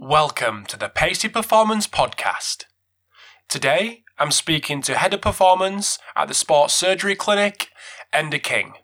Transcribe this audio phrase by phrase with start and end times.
[0.00, 2.66] Welcome to the Pacey Performance Podcast.
[3.48, 7.70] Today, I'm speaking to Head of Performance at the Sports Surgery Clinic,
[8.14, 8.74] Enda King.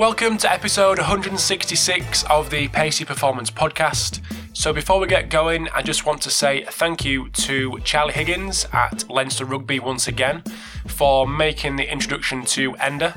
[0.00, 4.22] Welcome to episode 166 of the Pacey Performance Podcast.
[4.56, 8.66] So, before we get going, I just want to say thank you to Charlie Higgins
[8.72, 10.42] at Leinster Rugby once again
[10.86, 13.14] for making the introduction to Enda.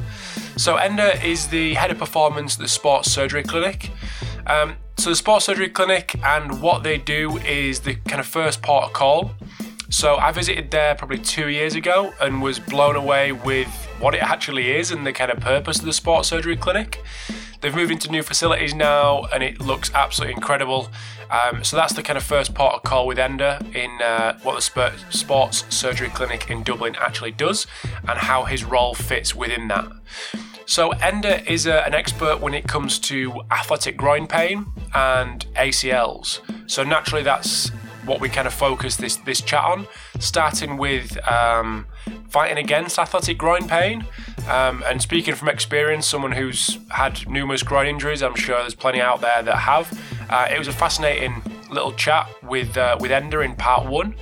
[0.59, 3.89] So, Enda is the head of performance at the Sports Surgery Clinic.
[4.45, 8.61] Um, so, the Sports Surgery Clinic and what they do is the kind of first
[8.61, 9.31] port of call.
[9.93, 13.67] So, I visited there probably two years ago and was blown away with
[13.99, 17.03] what it actually is and the kind of purpose of the sports surgery clinic.
[17.61, 20.89] They've moved into new facilities now and it looks absolutely incredible.
[21.29, 24.55] Um, so that's the kind of first part of call with Enda in uh, what
[24.55, 29.91] the sports surgery clinic in Dublin actually does and how his role fits within that.
[30.65, 36.39] So Enda is a, an expert when it comes to athletic groin pain and ACLs.
[36.67, 37.69] So naturally that's
[38.05, 39.87] what we kind of focus this this chat on,
[40.19, 41.85] starting with um,
[42.29, 44.05] fighting against athletic groin pain.
[44.49, 48.99] Um, and speaking from experience, someone who's had numerous groin injuries, I'm sure there's plenty
[49.01, 49.87] out there that have.
[50.29, 54.15] Uh, it was a fascinating little chat with uh, with Enda in part one.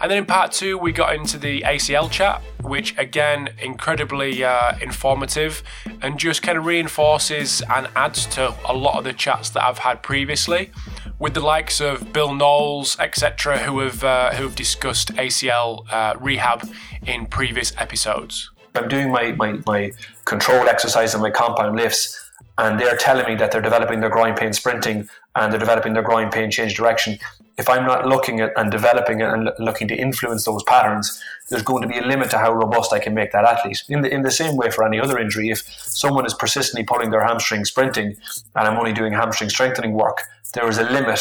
[0.00, 4.78] And then in part two, we got into the ACL chat, which again, incredibly uh,
[4.80, 5.62] informative
[6.00, 9.78] and just kind of reinforces and adds to a lot of the chats that I've
[9.78, 10.70] had previously
[11.18, 16.14] with the likes of Bill Knowles, etc., who have uh, who have discussed ACL uh,
[16.18, 16.66] rehab
[17.06, 18.50] in previous episodes.
[18.74, 19.92] I'm doing my, my, my
[20.24, 24.34] control exercise and my compound lifts, and they're telling me that they're developing their groin
[24.34, 27.18] pain sprinting and they're developing their groin pain change direction.
[27.60, 31.82] If I'm not looking at and developing and looking to influence those patterns, there's going
[31.82, 33.82] to be a limit to how robust I can make that athlete.
[33.88, 37.10] In the, in the same way for any other injury, if someone is persistently pulling
[37.10, 38.16] their hamstring sprinting
[38.56, 40.18] and I'm only doing hamstring strengthening work,
[40.54, 41.20] there is a limit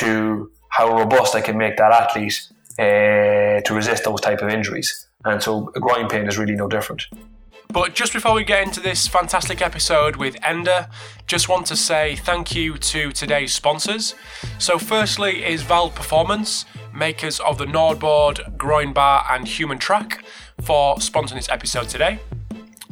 [0.00, 5.06] to how robust I can make that athlete uh, to resist those type of injuries.
[5.24, 7.02] And so groin pain is really no different.
[7.70, 10.90] But just before we get into this fantastic episode with Enda,
[11.26, 14.14] just want to say thank you to today's sponsors.
[14.58, 16.64] So, firstly, is Vald Performance,
[16.94, 20.22] makers of the Nordboard, Groin Bar, and HumanTrak,
[20.62, 22.20] for sponsoring this episode today.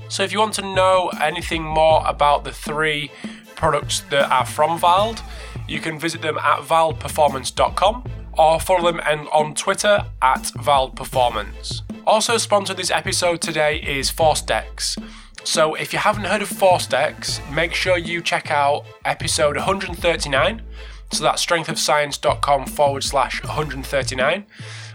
[0.08, 3.10] So, if you want to know anything more about the three
[3.54, 5.22] products that are from Vald,
[5.66, 8.04] you can visit them at valdperformance.com
[8.36, 9.00] or follow them
[9.32, 11.85] on Twitter at valdperformance.
[12.06, 14.96] Also, sponsored this episode today is ForceDecks.
[15.42, 20.62] So, if you haven't heard of ForceDecks, make sure you check out episode 139.
[21.10, 24.46] So, that's strengthofscience.com forward slash 139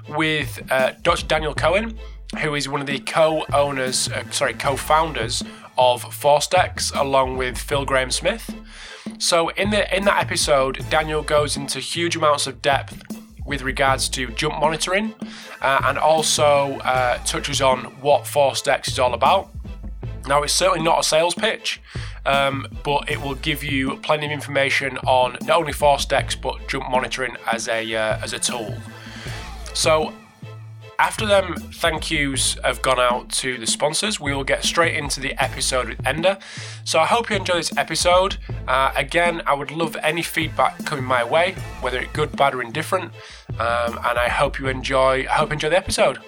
[0.08, 1.28] with uh, Dr.
[1.28, 2.00] Daniel Cohen,
[2.40, 5.44] who is one of the co owners, uh, sorry, co founders
[5.78, 8.56] of ForceDecks, along with Phil Graham Smith.
[9.18, 14.10] So, in, the, in that episode, Daniel goes into huge amounts of depth with regards
[14.10, 15.14] to jump monitoring
[15.62, 19.50] uh, and also uh, touches on what ForceDecks is all about.
[20.28, 21.82] Now, it's certainly not a sales pitch,
[22.26, 26.90] um, but it will give you plenty of information on not only ForceDecks but jump
[26.90, 28.78] monitoring as a uh, as a tool.
[29.74, 30.14] So,
[31.02, 35.20] after them thank yous have gone out to the sponsors, we will get straight into
[35.20, 36.40] the episode with Enda.
[36.84, 38.38] So I hope you enjoy this episode.
[38.68, 42.62] Uh, again, I would love any feedback coming my way, whether it's good, bad, or
[42.62, 43.12] indifferent.
[43.50, 45.26] Um, and I hope you enjoy.
[45.28, 46.20] I hope you enjoy the episode.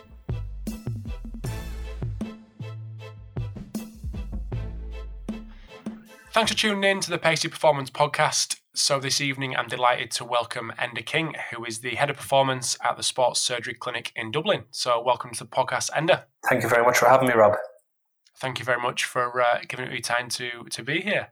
[6.31, 8.62] Thanks for tuning in to the Pacey Performance Podcast.
[8.75, 12.75] So, this evening, I'm delighted to welcome Enda King, who is the head of performance
[12.83, 14.63] at the Sports Surgery Clinic in Dublin.
[14.71, 16.23] So, welcome to the podcast, Enda.
[16.49, 17.53] Thank you very much for having me, Rob.
[18.37, 21.27] Thank you very much for uh, giving me time to, to be here.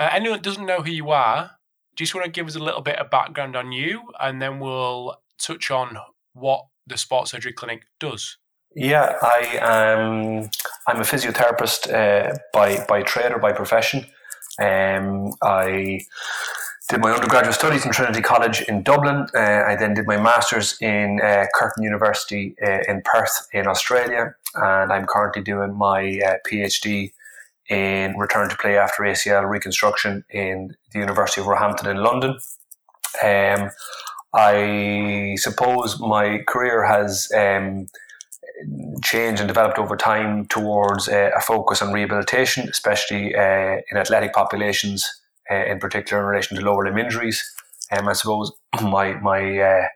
[0.00, 1.52] Uh, anyone that doesn't know who you are,
[1.94, 4.42] do you just want to give us a little bit of background on you and
[4.42, 5.96] then we'll touch on
[6.32, 8.36] what the Sports Surgery Clinic does?
[8.74, 10.50] Yeah, I am.
[10.88, 14.06] I'm a physiotherapist uh, by by trade or by profession.
[14.58, 16.00] Um, I
[16.94, 19.26] did my undergraduate studies in Trinity College in Dublin.
[19.34, 24.32] Uh, I then did my master's in uh, Curtin University uh, in Perth in Australia,
[24.54, 27.10] and I'm currently doing my uh, PhD
[27.68, 32.38] in return to play after ACL reconstruction in the University of Roehampton in London.
[33.24, 33.70] Um,
[34.32, 37.88] I suppose my career has um,
[39.02, 44.32] changed and developed over time towards uh, a focus on rehabilitation, especially uh, in athletic
[44.32, 47.42] populations, uh, in particular in relation to lower limb injuries.
[47.92, 48.52] Um, I suppose
[48.82, 49.86] my my uh,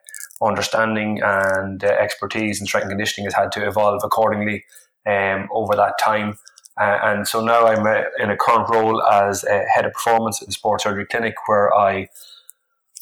[0.42, 4.64] understanding and uh, expertise in strength and conditioning has had to evolve accordingly
[5.06, 6.38] um, over that time.
[6.80, 10.46] Uh, and so now I'm uh, in a current role as head of performance at
[10.46, 12.08] the Sports Surgery Clinic, where I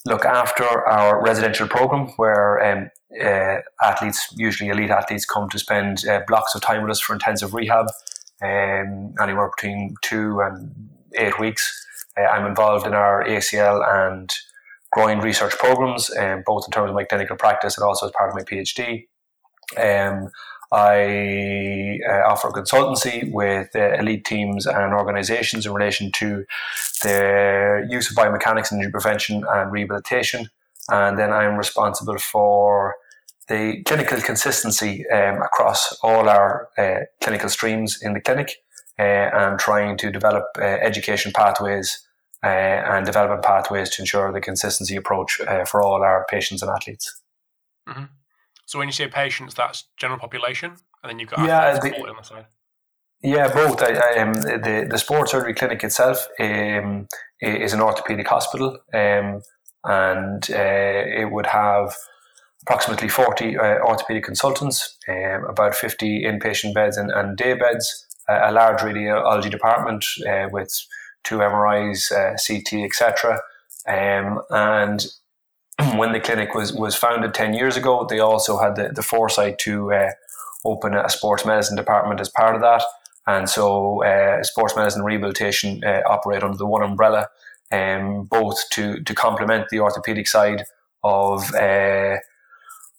[0.07, 2.91] look after our residential program, where um,
[3.23, 7.13] uh, athletes, usually elite athletes, come to spend uh, blocks of time with us for
[7.13, 7.87] intensive rehab,
[8.41, 11.86] um, anywhere between two and eight weeks.
[12.19, 14.33] Uh, I'm involved in our ACL and
[14.93, 18.31] groin research programs, um, both in terms of my clinical practice and also as part
[18.31, 19.07] of my PhD.
[19.77, 20.31] Um,
[20.73, 26.45] I uh, offer consultancy with uh, elite teams and organizations in relation to
[27.03, 30.49] the use of biomechanics in injury prevention and rehabilitation.
[30.91, 32.97] And then I'm responsible for
[33.49, 38.57] the clinical consistency um, across all our uh, clinical streams in the clinic
[38.99, 42.06] uh, and trying to develop uh, education pathways
[42.43, 45.41] uh, and development pathways to ensure the consistency approach
[45.71, 47.23] for all our patients and athletes.
[47.89, 48.05] Mm-hmm.
[48.67, 50.73] So when you say patients, that's general population,
[51.03, 52.47] and then you've got yeah, the, on the side.
[53.23, 53.83] Yeah, both.
[53.83, 57.07] I, I, um, the the sports surgery clinic itself um,
[57.41, 59.41] is an orthopedic hospital, um,
[59.85, 61.95] and uh, it would have
[62.63, 68.41] approximately forty uh, orthopedic consultants, um, about fifty inpatient beds and, and day beds, uh,
[68.43, 70.73] a large radiology department uh, with
[71.27, 73.41] two MRIs, uh, CT, etc.
[73.87, 75.05] Um, and
[75.99, 79.59] when the clinic was was founded ten years ago, they also had the, the foresight
[79.61, 80.11] to uh,
[80.65, 82.83] open a sports medicine department as part of that,
[83.27, 87.29] and so uh, sports medicine rehabilitation uh, operate under the one umbrella,
[87.73, 90.65] um, both to to complement the orthopedic side
[91.03, 92.17] of uh,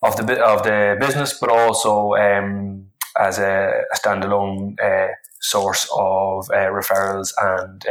[0.04, 2.88] of the of the business, but also um,
[3.18, 7.86] as a, a standalone uh, source of referrals and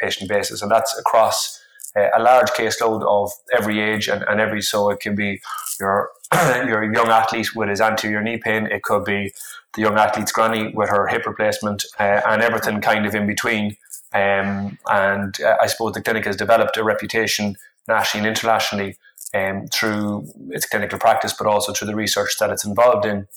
[0.00, 1.60] patient basis, and that's across
[1.96, 5.40] uh, a large caseload of every age and, and every so it can be
[5.80, 8.66] your your young athlete with his anterior knee pain.
[8.66, 9.32] It could be
[9.74, 13.76] the young athlete's granny with her hip replacement uh, and everything kind of in between.
[14.12, 17.56] Um, and uh, I suppose the clinic has developed a reputation
[17.88, 18.96] nationally and internationally
[19.34, 23.28] um, through its clinical practice but also through the research that it's involved in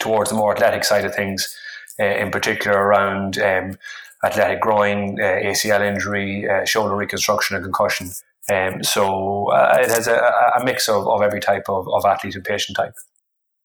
[0.00, 1.56] towards the more athletic side of things
[2.00, 3.76] uh, in particular around um,
[4.24, 8.10] athletic groin, uh, ACL injury, uh, shoulder reconstruction, and concussion.
[8.50, 12.34] Um, so uh, it has a, a mix of, of every type of, of athlete
[12.34, 12.94] and patient type.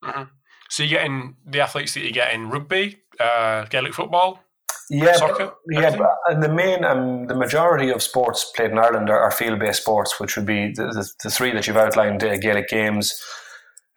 [0.03, 0.23] Mm-hmm.
[0.69, 4.41] So you're getting the athletes that you get in rugby, uh, Gaelic football,
[4.89, 5.97] yeah, soccer, yeah.
[6.27, 10.19] And the main, um, the majority of sports played in Ireland are, are field-based sports,
[10.19, 13.19] which would be the, the, the three that you've outlined: uh, Gaelic games,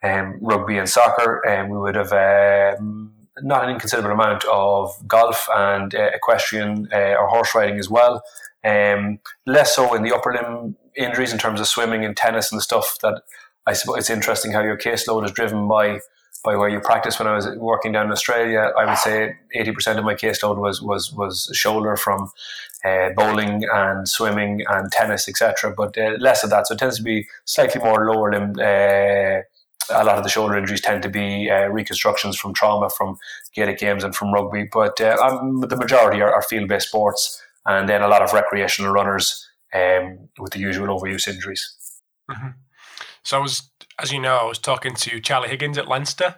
[0.03, 1.45] um, rugby, and soccer.
[1.47, 3.11] And um, we would have um,
[3.43, 8.21] not an inconsiderable amount of golf and uh, equestrian uh, or horse riding as well.
[8.63, 12.61] Um, less so in the upper limb injuries in terms of swimming and tennis and
[12.61, 13.21] stuff that
[13.65, 15.99] I suppose it's interesting how your caseload is driven by
[16.43, 17.19] by where you practice.
[17.19, 20.57] When I was working down in Australia, I would say eighty percent of my caseload
[20.57, 22.31] was was was shoulder from
[22.83, 25.73] uh, bowling and swimming and tennis, etc.
[25.75, 29.43] But uh, less of that, so it tends to be slightly more lower limb uh,
[29.91, 33.17] a lot of the shoulder injuries tend to be uh, reconstructions from trauma from
[33.53, 37.41] Gaelic games and from rugby, but uh, um, the majority are, are field based sports,
[37.65, 41.75] and then a lot of recreational runners um, with the usual overuse injuries.
[42.29, 42.49] Mm-hmm.
[43.23, 46.35] So I was, as you know, I was talking to Charlie Higgins at Leinster,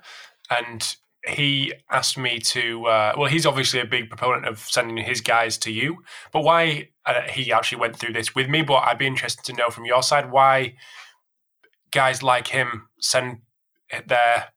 [0.49, 0.95] and
[1.27, 2.85] he asked me to.
[2.87, 6.89] Uh, well, he's obviously a big proponent of sending his guys to you, but why
[7.05, 8.61] uh, he actually went through this with me?
[8.61, 10.75] But I'd be interested to know from your side why
[11.91, 13.39] guys like him send
[14.07, 14.53] their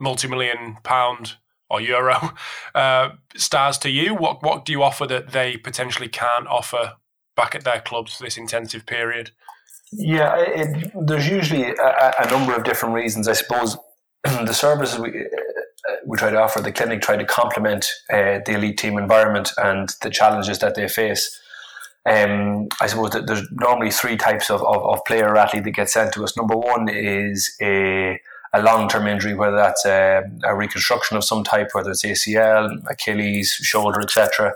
[0.00, 1.36] multi-million pound
[1.70, 2.32] or euro
[2.74, 4.14] uh, stars to you?
[4.14, 6.94] What what do you offer that they potentially can't offer
[7.36, 9.30] back at their clubs for this intensive period?
[9.92, 13.26] Yeah, it, there's usually a, a, number of different reasons.
[13.26, 13.76] I suppose
[14.24, 15.26] the services we
[16.06, 19.94] we try to offer, the clinic try to complement uh, the elite team environment and
[20.02, 21.40] the challenges that they face.
[22.08, 25.90] Um, I suppose that there's normally three types of, of, of player athlete that get
[25.90, 26.36] sent to us.
[26.36, 28.18] Number one is a,
[28.54, 32.70] a long term injury, whether that's a, a, reconstruction of some type, whether it's ACL,
[32.88, 34.54] Achilles, shoulder, etc.,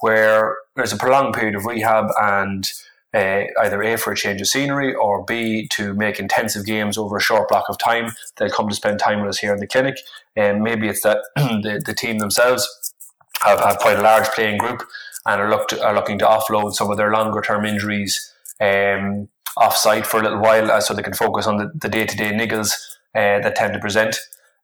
[0.00, 2.70] where there's a prolonged period of rehab and
[3.14, 7.16] uh, either A, for a change of scenery, or B, to make intensive games over
[7.16, 8.12] a short block of time.
[8.36, 9.96] They'll come to spend time with us here in the clinic.
[10.36, 12.94] And maybe it's that the, the team themselves
[13.42, 14.82] have, have quite a large playing group
[15.26, 19.28] and are, look to, are looking to offload some of their longer term injuries um,
[19.56, 22.16] off site for a little while uh, so they can focus on the day to
[22.16, 22.72] day niggles
[23.14, 24.16] uh, that tend to present.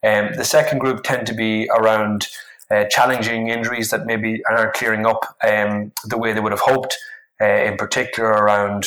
[0.02, 2.28] Um, the second group tend to be around
[2.70, 6.96] uh, challenging injuries that maybe aren't clearing up um, the way they would have hoped,
[7.40, 8.86] uh, in particular around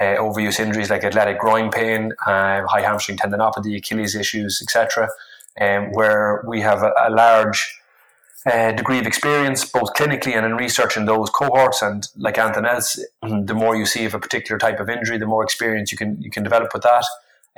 [0.00, 5.08] uh, overuse injuries like athletic groin pain, uh, high hamstring tendinopathy, Achilles issues, etc.,
[5.60, 7.77] um, where we have a, a large
[8.46, 11.82] uh, degree of experience, both clinically and in research in those cohorts.
[11.82, 15.26] And like anything else, the more you see of a particular type of injury, the
[15.26, 17.04] more experience you can you can develop with that.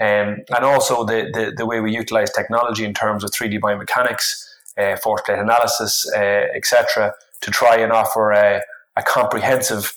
[0.01, 4.49] Um, and also the, the, the way we utilize technology in terms of 3D biomechanics,
[4.79, 8.63] uh, force plate analysis, uh, etc., to try and offer a,
[8.97, 9.93] a comprehensive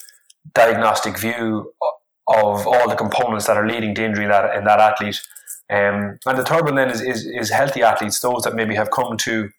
[0.53, 1.73] diagnostic view
[2.27, 5.21] of all the components that are leading to injury in that, in that athlete.
[5.69, 8.91] Um, and the third one then is, is, is healthy athletes, those that maybe have
[8.91, 9.49] come to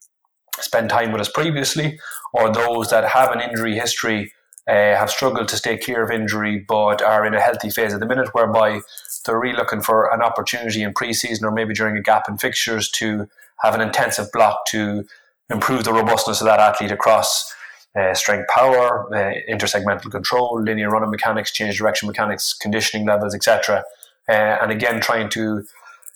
[0.61, 1.99] spend time with us previously,
[2.32, 4.32] or those that have an injury history,
[4.66, 8.00] uh, have struggled to stay clear of injury, but are in a healthy phase at
[8.00, 8.80] the minute, whereby
[9.25, 12.90] they're really looking for an opportunity in pre-season or maybe during a gap in fixtures
[12.90, 13.28] to
[13.61, 15.04] have an intensive block to
[15.50, 17.54] improve the robustness of that athlete across
[17.96, 23.84] uh, strength power, uh, intersegmental control, linear running mechanics, change direction mechanics, conditioning levels, etc.
[24.28, 25.64] Uh, and again, trying to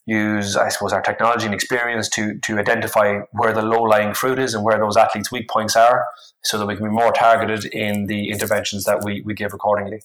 [0.09, 4.39] use, I suppose, our technology and experience to to identify where the low lying fruit
[4.39, 6.07] is and where those athletes' weak points are,
[6.43, 10.01] so that we can be more targeted in the interventions that we, we give accordingly.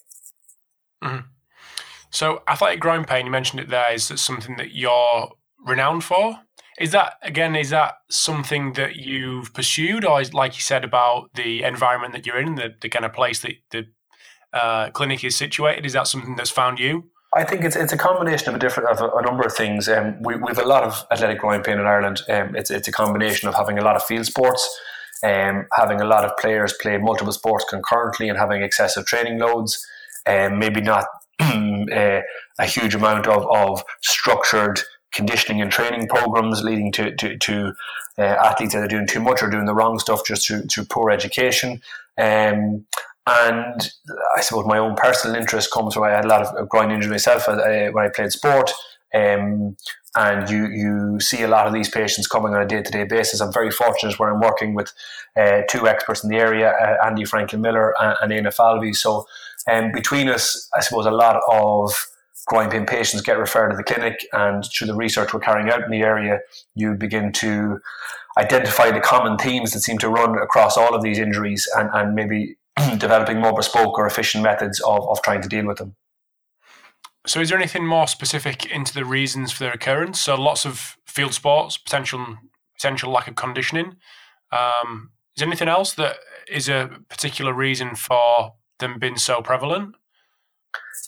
[1.02, 1.26] Mm-hmm.
[2.10, 5.32] So, athletic groin pain, you mentioned it there, is that something that you're
[5.66, 6.38] renowned for?
[6.78, 7.56] Is that again?
[7.56, 12.26] Is that something that you've pursued, or is, like you said about the environment that
[12.26, 13.86] you're in, the, the kind of place that the
[14.52, 15.86] uh, clinic is situated?
[15.86, 17.10] Is that something that's found you?
[17.36, 19.88] I think it's it's a combination of a different of a, a number of things.
[19.88, 22.22] Um, we we have a lot of athletic groin pain in Ireland.
[22.28, 24.62] Um, it's it's a combination of having a lot of field sports,
[25.22, 29.84] um, having a lot of players play multiple sports concurrently, and having excessive training loads,
[30.26, 31.06] and um, maybe not
[31.40, 32.20] uh,
[32.58, 34.80] a huge amount of of structured
[35.12, 37.74] conditioning and training programs leading to to, to
[38.16, 40.84] uh, athletes that are doing too much or doing the wrong stuff just through, through
[40.84, 41.82] poor education.
[42.16, 42.86] Um,
[43.26, 43.90] and
[44.36, 47.10] I suppose my own personal interest comes from I had a lot of groin injury
[47.10, 48.70] myself uh, when I played sport.
[49.14, 49.76] Um,
[50.16, 53.04] and you you see a lot of these patients coming on a day to day
[53.04, 53.40] basis.
[53.40, 54.92] I'm very fortunate where I'm working with
[55.36, 58.92] uh, two experts in the area, uh, Andy Franklyn Miller and, and Éanna Falvey.
[58.92, 59.26] So,
[59.70, 61.92] um, between us, I suppose a lot of
[62.46, 65.82] groin pain patients get referred to the clinic, and through the research we're carrying out
[65.82, 66.40] in the area,
[66.74, 67.80] you begin to
[68.38, 72.14] identify the common themes that seem to run across all of these injuries and, and
[72.14, 72.56] maybe
[72.98, 75.94] developing more bespoke or efficient methods of, of trying to deal with them.
[77.26, 80.20] So, is there anything more specific into the reasons for their occurrence?
[80.20, 82.38] So, lots of field sports, potential
[82.76, 83.96] potential lack of conditioning.
[84.52, 86.16] Um, is there anything else that
[86.50, 89.94] is a particular reason for them being so prevalent?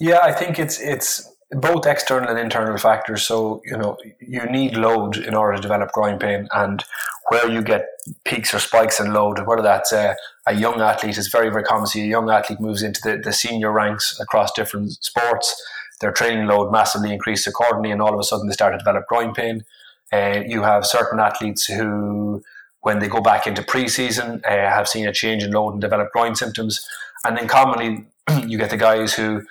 [0.00, 3.22] Yeah, I think it's it's both external and internal factors.
[3.26, 6.84] So you know you need load in order to develop groin pain, and
[7.28, 7.86] where you get
[8.24, 10.14] peaks or spikes in load, whether that's a,
[10.46, 11.86] a young athlete, is very very common.
[11.86, 15.62] See, a young athlete moves into the, the senior ranks across different sports.
[16.00, 19.06] Their training load massively increases accordingly, and all of a sudden they start to develop
[19.06, 19.64] groin pain.
[20.12, 22.42] Uh, you have certain athletes who,
[22.82, 26.12] when they go back into preseason, uh, have seen a change in load and develop
[26.12, 26.86] groin symptoms.
[27.24, 28.06] And then commonly,
[28.46, 29.42] you get the guys who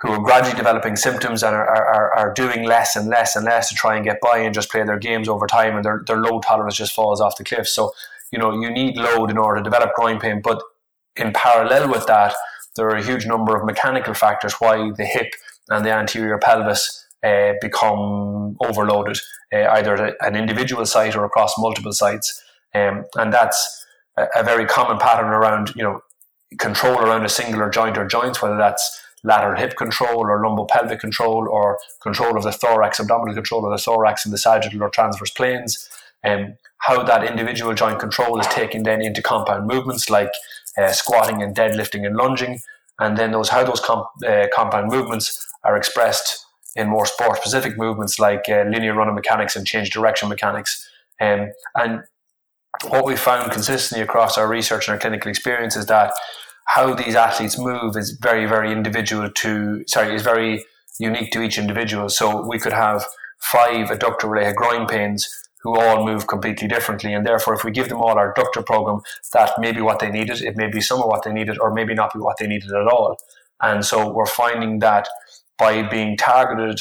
[0.00, 3.68] who are gradually developing symptoms and are, are, are doing less and less and less
[3.68, 6.18] to try and get by and just play their games over time and their, their
[6.18, 7.66] load tolerance just falls off the cliff.
[7.66, 7.92] So,
[8.30, 10.62] you know, you need load in order to develop groin pain, but
[11.16, 12.34] in parallel with that,
[12.76, 15.32] there are a huge number of mechanical factors why the hip
[15.68, 19.18] and the anterior pelvis uh, become overloaded,
[19.52, 22.44] uh, either at an individual site or across multiple sites.
[22.72, 23.84] Um, and that's
[24.16, 26.02] a, a very common pattern around, you know,
[26.58, 31.48] control around a singular joint or joints, whether that's lateral hip control or lumbopelvic control
[31.48, 35.30] or control of the thorax, abdominal control of the thorax in the sagittal or transverse
[35.30, 35.88] planes,
[36.22, 40.30] and um, how that individual joint control is taken then into compound movements like
[40.76, 42.60] uh, squatting and deadlifting and lunging,
[42.98, 46.46] and then those how those comp, uh, compound movements are expressed
[46.76, 50.88] in more sport specific movements like uh, linear running mechanics and change direction mechanics.
[51.20, 52.02] Um, and
[52.88, 56.12] what we found consistently across our research and our clinical experience is that
[56.68, 60.62] how these athletes move is very, very individual to, sorry, is very
[61.00, 62.10] unique to each individual.
[62.10, 63.06] So we could have
[63.38, 65.26] five adductor related groin pains
[65.62, 67.14] who all move completely differently.
[67.14, 69.00] And therefore, if we give them all our adductor program,
[69.32, 70.42] that may be what they needed.
[70.42, 72.70] It may be some of what they needed, or maybe not be what they needed
[72.70, 73.16] at all.
[73.62, 75.08] And so we're finding that
[75.58, 76.80] by being targeted,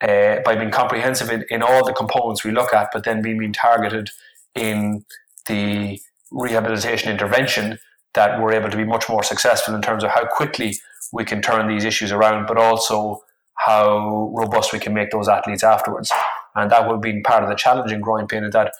[0.00, 3.52] uh, by being comprehensive in, in all the components we look at, but then being
[3.52, 4.10] targeted
[4.54, 5.04] in
[5.46, 6.00] the
[6.30, 7.80] rehabilitation intervention,
[8.14, 10.78] that we're able to be much more successful in terms of how quickly
[11.12, 13.22] we can turn these issues around, but also
[13.54, 16.12] how robust we can make those athletes afterwards.
[16.54, 18.72] And that would be part of the challenge in groin pain is that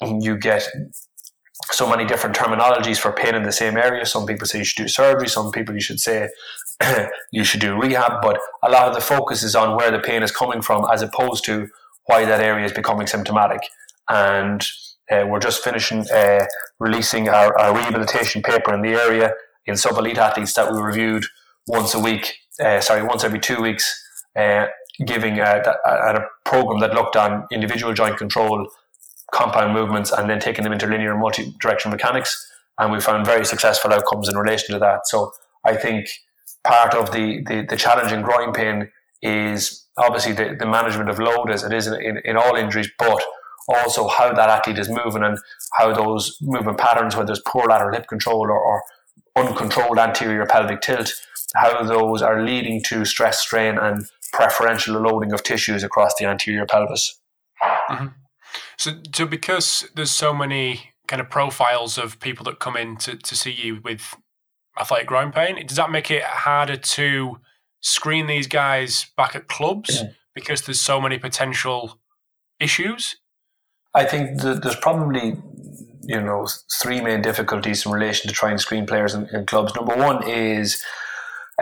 [0.00, 0.68] you get
[1.70, 4.04] so many different terminologies for pain in the same area.
[4.04, 5.28] Some people say you should do surgery.
[5.28, 6.28] Some people you should say
[7.32, 8.20] you should do rehab.
[8.22, 11.02] But a lot of the focus is on where the pain is coming from, as
[11.02, 11.68] opposed to
[12.06, 13.60] why that area is becoming symptomatic.
[14.08, 14.66] And
[15.12, 16.46] uh, we're just finishing uh,
[16.80, 19.32] releasing our, our, rehabilitation paper in the area
[19.66, 21.24] in sub elite athletes that we reviewed
[21.66, 24.02] once a week, uh, sorry, once every two weeks,
[24.36, 24.66] uh,
[25.06, 28.68] giving a, a, a, program that looked on individual joint control,
[29.32, 32.50] compound movements, and then taking them into linear and multi directional mechanics.
[32.78, 35.06] And we found very successful outcomes in relation to that.
[35.06, 35.32] So
[35.64, 36.08] I think
[36.64, 38.90] part of the, the, the challenge in groin pain
[39.20, 42.90] is obviously the, the management of load as it is in, in, in all injuries,
[42.98, 43.22] but
[43.68, 45.38] also how that athlete is moving and
[45.74, 48.82] how those movement patterns, whether it's poor lateral hip control or, or
[49.36, 51.12] uncontrolled anterior pelvic tilt,
[51.54, 56.66] how those are leading to stress strain and preferential loading of tissues across the anterior
[56.66, 57.20] pelvis.
[57.90, 58.06] Mm-hmm.
[58.78, 63.16] So, so because there's so many kind of profiles of people that come in to,
[63.16, 64.16] to see you with
[64.78, 67.38] athletic groin pain, does that make it harder to
[67.80, 70.10] screen these guys back at clubs yeah.
[70.34, 71.98] because there's so many potential
[72.60, 73.16] issues?
[73.94, 75.36] I think there's probably
[76.04, 76.48] you know
[76.80, 79.74] three main difficulties in relation to trying to screen players in, in clubs.
[79.74, 80.82] Number one is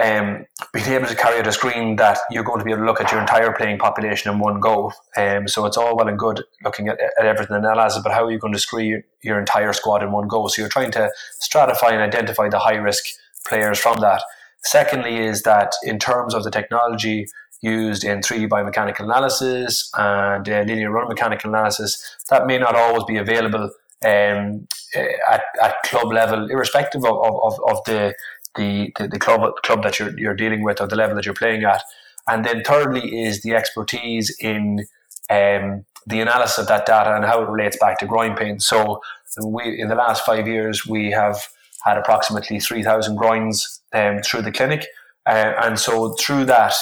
[0.00, 2.86] um, being able to carry out a screen that you're going to be able to
[2.86, 4.92] look at your entire playing population in one go.
[5.16, 8.24] Um, so it's all well and good looking at, at everything and analysis, but how
[8.24, 10.46] are you going to screen your, your entire squad in one go?
[10.48, 11.10] So you're trying to
[11.42, 13.04] stratify and identify the high risk
[13.46, 14.22] players from that.
[14.62, 17.26] Secondly, is that in terms of the technology,
[17.62, 23.04] used in 3D biomechanical analysis and uh, linear run mechanical analysis, that may not always
[23.04, 23.70] be available
[24.04, 28.14] um, at, at club level, irrespective of, of, of the,
[28.56, 31.34] the, the, the, club, club that you're, you're dealing with or the level that you're
[31.34, 31.82] playing at.
[32.26, 34.86] And then thirdly is the expertise in
[35.28, 38.60] um, the analysis of that data and how it relates back to groin pain.
[38.60, 39.00] So
[39.44, 41.36] we, in the last five years, we have
[41.84, 44.86] had approximately 3,000 groins um, through the clinic.
[45.26, 46.74] Uh, and so through that,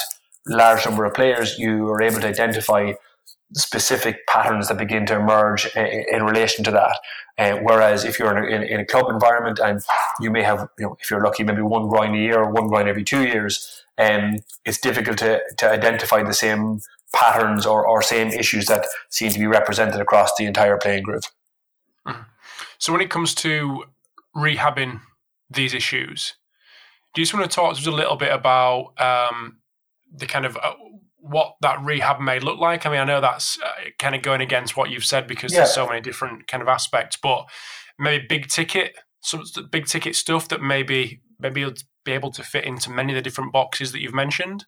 [0.49, 2.93] large number of players, you are able to identify
[3.53, 6.99] specific patterns that begin to emerge in, in relation to that.
[7.37, 9.81] Uh, whereas if you're in a, in, in a, club environment and
[10.19, 12.67] you may have, you know, if you're lucky, maybe one groin a year or one
[12.67, 16.81] groin every two years, um, it's difficult to, to identify the same
[17.13, 21.23] patterns or, or same issues that seem to be represented across the entire playing group.
[22.07, 22.21] Mm-hmm.
[22.77, 23.85] So when it comes to
[24.35, 25.01] rehabbing
[25.49, 26.35] these issues,
[27.13, 29.58] do you just want to talk to us a little bit about um,
[30.13, 30.73] the kind of uh,
[31.17, 32.85] what that rehab may look like.
[32.85, 35.59] I mean, I know that's uh, kind of going against what you've said because yeah.
[35.59, 37.45] there's so many different kind of aspects, but
[37.97, 41.73] maybe big ticket, some big ticket stuff that maybe maybe you'll
[42.05, 44.65] be able to fit into many of the different boxes that you've mentioned.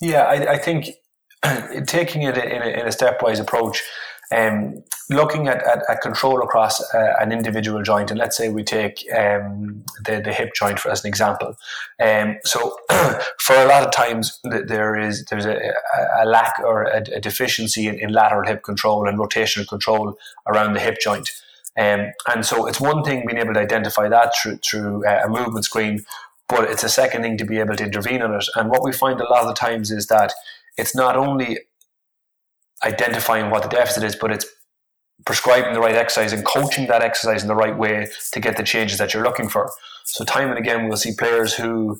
[0.00, 0.88] Yeah, I, I think
[1.86, 3.82] taking it in a, in a stepwise approach
[4.32, 8.62] um, looking at, at, at, control across uh, an individual joint, and let's say we
[8.62, 11.56] take um, the, the hip joint for, as an example.
[12.00, 12.76] Um, so,
[13.38, 15.58] for a lot of times, there is there's a,
[16.20, 20.72] a lack or a, a deficiency in, in, lateral hip control and rotational control around
[20.72, 21.30] the hip joint.
[21.76, 25.28] Um, and so, it's one thing being able to identify that through, through uh, a
[25.28, 26.04] movement screen,
[26.48, 28.46] but it's a second thing to be able to intervene on it.
[28.56, 30.32] And what we find a lot of times is that
[30.76, 31.58] it's not only
[32.84, 34.46] identifying what the deficit is, but it's
[35.26, 38.62] prescribing the right exercise and coaching that exercise in the right way to get the
[38.62, 39.70] changes that you're looking for.
[40.04, 41.98] So time and again, we'll see players who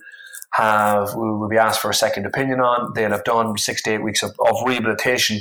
[0.53, 2.93] have we will be asked for a second opinion on.
[2.95, 5.41] They'll have done six to eight weeks of, of rehabilitation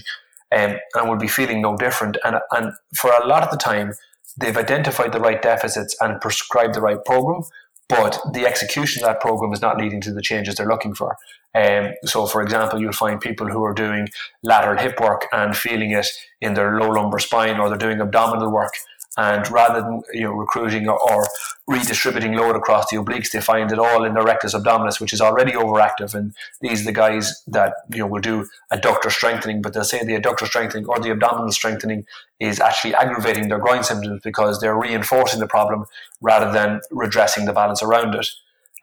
[0.51, 2.17] um, and will be feeling no different.
[2.23, 3.93] And and for a lot of the time,
[4.37, 7.43] they've identified the right deficits and prescribed the right program,
[7.89, 11.15] but the execution of that program is not leading to the changes they're looking for.
[11.55, 14.07] Um, so, for example, you'll find people who are doing
[14.41, 16.07] lateral hip work and feeling it
[16.41, 18.73] in their low lumbar spine, or they're doing abdominal work
[19.17, 21.27] and rather than you know recruiting or, or,
[21.65, 25.21] redistributing load across the obliques, they find it all in the rectus abdominis, which is
[25.21, 26.13] already overactive.
[26.13, 30.03] And these are the guys that you know will do adductor strengthening, but they'll say
[30.03, 32.05] the adductor strengthening or the abdominal strengthening
[32.39, 35.85] is actually aggravating their groin symptoms because they're reinforcing the problem
[36.19, 38.27] rather than redressing the balance around it.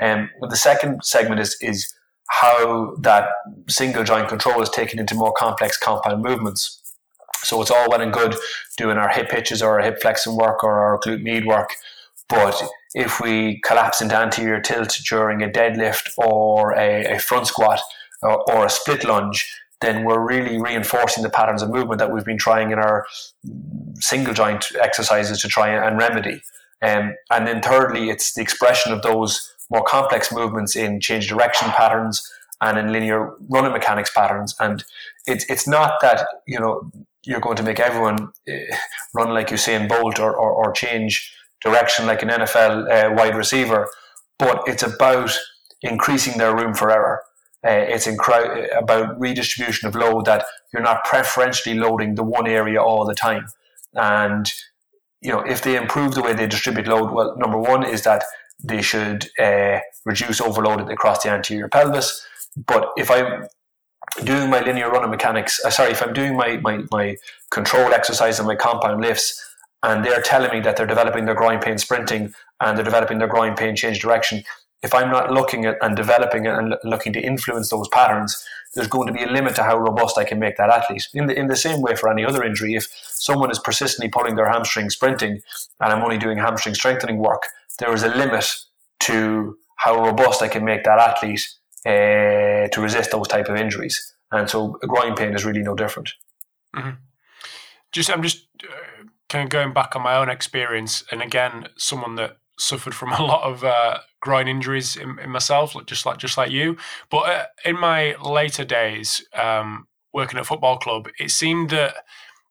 [0.01, 1.93] And um, the second segment is is
[2.31, 3.29] how that
[3.69, 6.80] single joint control is taken into more complex compound movements.
[7.43, 8.35] So it's all well and good
[8.77, 11.71] doing our hip hitches or our hip flexing work or our glute med work.
[12.29, 12.63] But
[12.95, 17.81] if we collapse into anterior tilt during a deadlift or a, a front squat
[18.23, 22.25] or, or, a split lunge, then we're really reinforcing the patterns of movement that we've
[22.25, 23.07] been trying in our
[23.99, 26.43] single joint exercises to try and remedy.
[26.83, 31.69] Um, and then thirdly, it's the expression of those more complex movements in change direction
[31.71, 32.23] patterns
[32.61, 34.55] and in linear running mechanics patterns.
[34.61, 34.85] And
[35.27, 36.91] it's it's not that you know
[37.25, 38.77] you're going to make everyone uh,
[39.15, 43.89] run like Usain Bolt or, or, or change direction like an NFL uh, wide receiver,
[44.39, 45.37] but it's about
[45.83, 47.21] increasing their room for error.
[47.67, 52.83] Uh, it's incri- about redistribution of load that you're not preferentially loading the one area
[52.83, 53.47] all the time.
[53.95, 54.51] And
[55.21, 58.25] you know, if they improve the way they distribute load, well, number one is that
[58.63, 62.27] they should uh, reduce overload across the anterior pelvis.
[62.67, 63.47] But if I'm
[64.25, 67.17] doing my linear running mechanics, uh, sorry, if I'm doing my, my, my
[67.51, 69.47] control exercise and my compound lifts,
[69.83, 73.29] and they're telling me that they're developing their groin pain sprinting and they're developing their
[73.29, 74.43] groin pain change direction,
[74.83, 78.45] if I'm not looking at and developing and looking to influence those patterns,
[78.75, 81.09] there's going to be a limit to how robust I can make that athlete.
[81.13, 84.37] In the in the same way for any other injury, if someone is persistently pulling
[84.37, 85.41] their hamstring sprinting,
[85.81, 87.43] and I'm only doing hamstring strengthening work,
[87.79, 88.47] there is a limit
[89.01, 91.49] to how robust I can make that athlete
[91.87, 94.15] uh, to resist those type of injuries.
[94.33, 96.13] And so, groin pain is really no different.
[96.77, 96.91] Mm-hmm.
[97.93, 102.15] Just, I'm just uh, kind of going back on my own experience, and again, someone
[102.17, 106.37] that suffered from a lot of uh, groin injuries in, in, myself, just like just
[106.39, 106.77] like you.
[107.11, 111.95] But uh, in my later days, um, working at a football club, it seemed that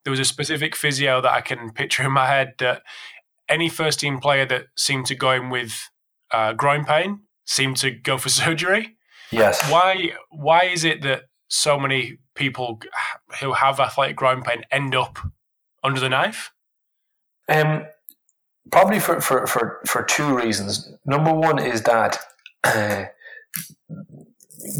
[0.04, 2.82] there was a specific physio that I can picture in my head that
[3.48, 5.90] any first team player that seemed to go in with
[6.30, 8.96] uh, groin pain seemed to go for surgery.
[9.30, 9.70] Yes.
[9.70, 10.12] Why?
[10.30, 12.80] Why is it that so many people
[13.40, 15.18] who have athletic groin pain end up
[15.82, 16.52] under the knife?
[17.48, 17.86] Um,
[18.70, 20.92] probably for, for, for, for two reasons.
[21.04, 22.18] Number one is that
[22.64, 23.04] uh,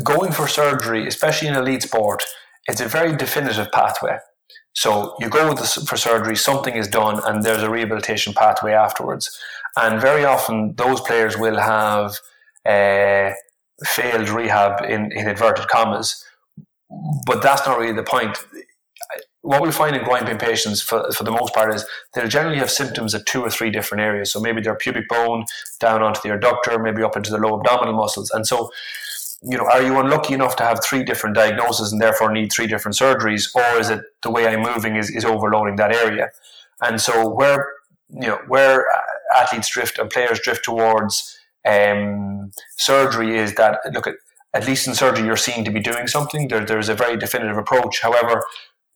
[0.05, 2.23] going for surgery, especially in elite sport,
[2.69, 4.19] it's a very definitive pathway.
[4.73, 9.37] So you go for surgery, something is done, and there's a rehabilitation pathway afterwards.
[9.77, 12.17] And very often, those players will have
[12.65, 13.35] uh,
[13.85, 16.25] failed rehab in, in inverted commas.
[17.27, 18.37] But that's not really the point
[19.43, 22.59] what we find in groin pain patients for, for the most part is they'll generally
[22.59, 24.33] have symptoms at two or three different areas.
[24.33, 25.45] So maybe their pubic bone
[25.79, 28.31] down onto the adductor, maybe up into the low abdominal muscles.
[28.31, 28.71] And so,
[29.43, 32.67] you know, are you unlucky enough to have three different diagnoses and therefore need three
[32.67, 33.49] different surgeries?
[33.55, 36.31] Or is it the way I'm moving is, is overloading that area?
[36.83, 37.73] And so where,
[38.11, 38.87] you know, where
[39.39, 44.15] athletes drift and players drift towards um, surgery is that, look at,
[44.55, 46.49] at least in surgery, you're seen to be doing something.
[46.49, 48.01] There, there's a very definitive approach.
[48.03, 48.43] However,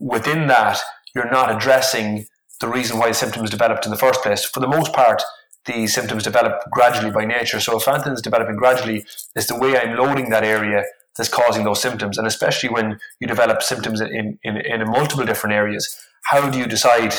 [0.00, 0.80] within that,
[1.14, 2.26] you're not addressing
[2.60, 4.44] the reason why the symptoms developed in the first place.
[4.44, 5.22] For the most part,
[5.66, 7.60] the symptoms develop gradually by nature.
[7.60, 10.84] So if anything is developing gradually, it's the way I'm loading that area
[11.16, 12.18] that's causing those symptoms.
[12.18, 16.66] And especially when you develop symptoms in, in, in multiple different areas, how do you
[16.66, 17.14] decide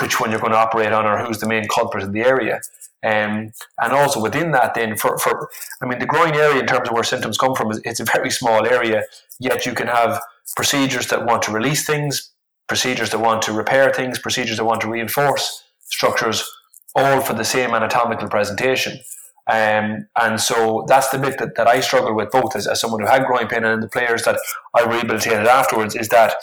[0.00, 2.60] which one you're going to operate on or who's the main culprit in the area?
[3.04, 5.48] Um, and also within that, then for, for
[5.82, 8.04] I mean, the groin area in terms of where symptoms come from is it's a
[8.04, 9.02] very small area.
[9.38, 10.20] Yet you can have
[10.56, 12.30] procedures that want to release things,
[12.66, 16.48] procedures that want to repair things, procedures that want to reinforce structures,
[16.94, 18.98] all for the same anatomical presentation.
[19.46, 23.02] Um, and so that's the bit that, that I struggle with both as, as someone
[23.02, 24.38] who had groin pain and the players that
[24.74, 26.34] I rehabilitated afterwards is that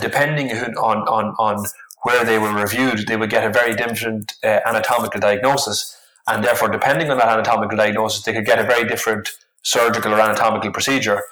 [0.00, 1.64] depending on, on, on
[2.02, 5.96] where they were reviewed, they would get a very different uh, anatomical diagnosis.
[6.26, 9.30] And therefore, depending on that anatomical diagnosis, they could get a very different
[9.62, 11.22] surgical or anatomical procedure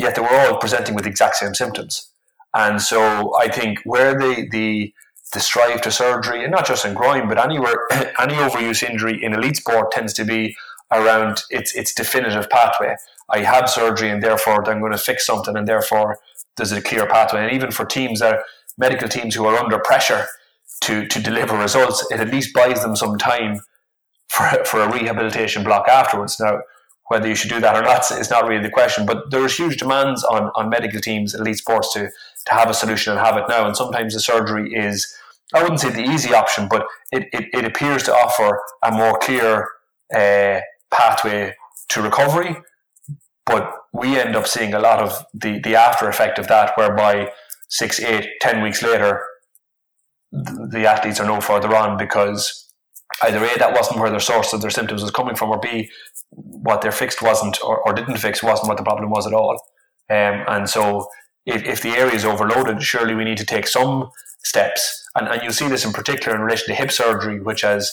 [0.00, 2.10] yet they were all presenting with the exact same symptoms.
[2.54, 4.92] And so I think where the the
[5.32, 7.78] the strive to surgery, and not just in groin, but anywhere
[8.18, 10.56] any overuse injury in elite sport tends to be
[10.90, 12.96] around its its definitive pathway.
[13.28, 16.18] I have surgery and therefore I'm going to fix something and therefore
[16.56, 17.44] there's a clear pathway.
[17.44, 18.40] And even for teams that
[18.78, 20.26] medical teams who are under pressure
[20.82, 23.60] to to deliver results, it at least buys them some time
[24.28, 26.38] for for a rehabilitation block afterwards.
[26.40, 26.60] Now
[27.10, 29.04] whether you should do that or not is not really the question.
[29.04, 32.08] But there is huge demands on, on medical teams, elite sports, to,
[32.46, 33.66] to have a solution and have it now.
[33.66, 35.12] And sometimes the surgery is,
[35.52, 39.18] I wouldn't say the easy option, but it, it, it appears to offer a more
[39.18, 39.66] clear
[40.14, 40.60] uh,
[40.92, 41.56] pathway
[41.88, 42.56] to recovery.
[43.44, 47.32] But we end up seeing a lot of the, the after effect of that, whereby
[47.70, 49.22] six, eight, ten weeks later,
[50.32, 52.68] the athletes are no further on because
[53.24, 55.90] either A, that wasn't where their source of their symptoms was coming from, or B,
[56.30, 59.60] what they're fixed wasn't or, or didn't fix wasn't what the problem was at all.
[60.08, 61.08] Um, and so
[61.46, 64.10] if, if the area is overloaded, surely we need to take some
[64.44, 65.08] steps.
[65.16, 67.90] And, and you see this in particular in relation to hip surgery, which has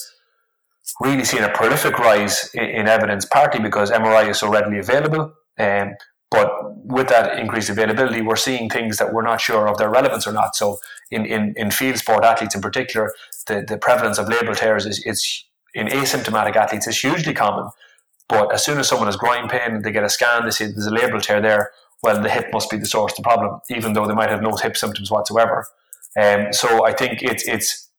[1.02, 5.34] really seen a prolific rise in, in evidence, partly because MRI is so readily available.
[5.60, 5.94] Um,
[6.30, 6.50] but
[6.86, 10.34] with that increased availability, we're seeing things that we're not sure of their relevance or
[10.34, 10.56] not.
[10.56, 13.14] So in, in, in field sport athletes in particular,
[13.48, 17.70] the, the prevalence of labral tears is, in asymptomatic athletes is hugely common.
[18.28, 20.88] But as soon as someone has groin pain, they get a scan, they see there's
[20.88, 21.72] a labral tear there.
[22.04, 24.42] Well, the hip must be the source of the problem, even though they might have
[24.42, 25.66] no hip symptoms whatsoever.
[26.20, 27.90] Um, so I think it's it's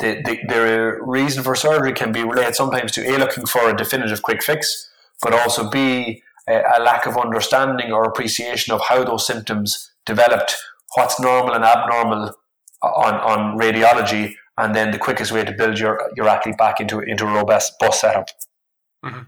[0.00, 3.76] the, the the reason for surgery can be related sometimes to a looking for a
[3.76, 4.90] definitive quick fix,
[5.22, 10.54] but also B, a lack of understanding or appreciation of how those symptoms developed,
[10.94, 12.34] what's normal and abnormal
[12.82, 17.00] on, on radiology, and then the quickest way to build your, your athlete back into,
[17.00, 18.28] into a robust bus setup.
[19.04, 19.22] Mm-hmm.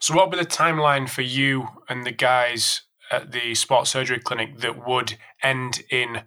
[0.00, 4.18] So, what would be the timeline for you and the guys at the sports surgery
[4.18, 6.22] clinic that would end in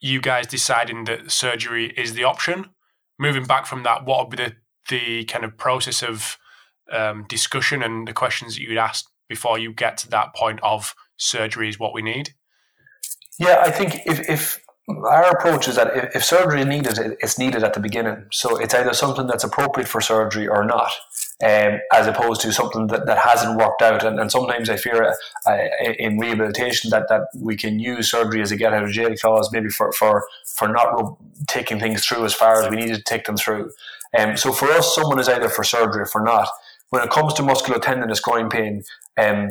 [0.00, 2.70] you guys deciding that surgery is the option?
[3.18, 4.52] Moving back from that, what would be the,
[4.88, 6.36] the kind of process of
[6.92, 10.94] um, discussion and the questions that you'd ask before you get to that point of
[11.16, 12.26] surgery is what we need?
[13.36, 17.36] Yeah, I think if, if our approach is that if, if surgery is needed, it's
[17.36, 18.26] needed at the beginning.
[18.30, 20.92] So it's either something that's appropriate for surgery or not,
[21.42, 24.04] um, as opposed to something that, that hasn't worked out.
[24.04, 25.14] And, and sometimes I fear
[25.46, 25.58] uh,
[25.98, 29.50] in rehabilitation that, that we can use surgery as a get out of jail clause,
[29.52, 31.16] maybe for, for, for not
[31.48, 33.72] taking things through as far as we needed to take them through.
[34.16, 36.48] Um, so for us, someone is either for surgery or for not.
[36.94, 38.84] When it comes to musculotendinous groin pain,
[39.18, 39.50] um,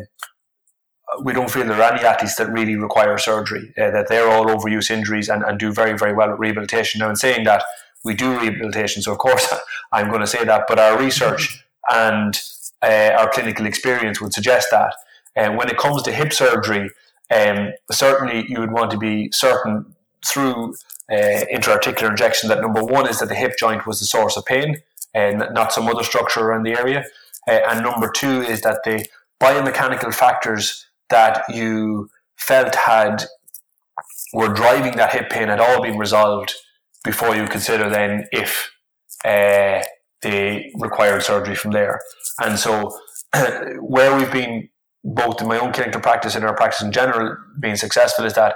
[1.25, 4.45] we don't feel there are any athletes that really require surgery, uh, that they're all
[4.45, 6.99] overuse injuries and, and do very, very well at rehabilitation.
[6.99, 7.65] Now, in saying that,
[8.05, 9.53] we do rehabilitation, so of course
[9.91, 12.39] I'm going to say that, but our research and
[12.81, 14.95] uh, our clinical experience would suggest that.
[15.35, 16.91] And uh, when it comes to hip surgery,
[17.29, 20.75] um, certainly you would want to be certain through
[21.11, 24.45] uh, intra-articular injection that number one is that the hip joint was the source of
[24.45, 24.77] pain
[25.13, 27.03] and not some other structure around the area.
[27.47, 29.05] Uh, and number two is that the
[29.41, 33.25] biomechanical factors that you felt had
[34.33, 36.53] were driving that hip pain had all been resolved
[37.03, 38.71] before you consider then if
[39.25, 39.81] uh,
[40.21, 41.99] they required surgery from there.
[42.41, 42.97] And so,
[43.79, 44.69] where we've been
[45.03, 48.55] both in my own clinical practice and our practice in general being successful is that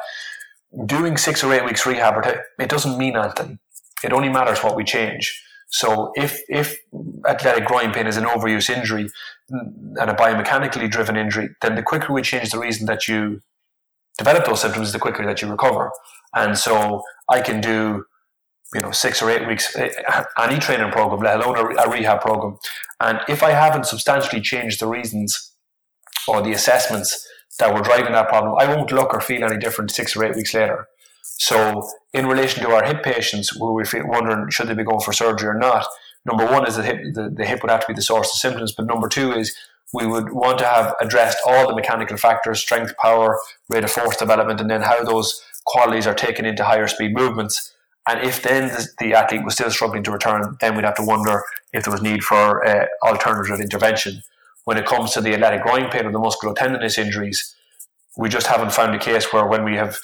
[0.86, 2.26] doing six or eight weeks rehab,
[2.60, 3.60] it doesn't mean anything.
[4.04, 5.44] It only matters what we change.
[5.70, 6.78] So if if
[7.28, 9.10] athletic groin pain is an overuse injury
[9.50, 13.42] and a biomechanically driven injury, then the quicker we change the reason that you
[14.18, 15.92] develop those symptoms, the quicker that you recover.
[16.36, 18.06] And so I can do,
[18.74, 19.90] you know, six or eight weeks eh,
[20.40, 22.58] any training program, let alone a rehab program.
[23.00, 25.54] And if I haven't substantially changed the reasons
[26.28, 27.28] or the assessments
[27.60, 30.36] that were driving that problem, I won't look or feel any different six or eight
[30.36, 30.88] weeks later.
[31.40, 35.14] So, in relation to our hip patients, where we're wondering should they be going for
[35.14, 35.86] surgery or not,
[36.26, 38.40] number one is that hip, the, the hip would have to be the source of
[38.40, 39.56] symptoms, but number two is
[39.94, 44.18] we would want to have addressed all the mechanical factors, strength, power, rate of force
[44.18, 47.74] development, and then how those qualities are taken into higher speed movements.
[48.08, 51.04] And if then the, the athlete was still struggling to return, then we'd have to
[51.04, 54.24] wonder if there was need for uh, alternative intervention.
[54.64, 57.56] When it comes to the athletic groin pain or the musculotendinous injuries,
[58.18, 59.98] we just haven't found a case where when we have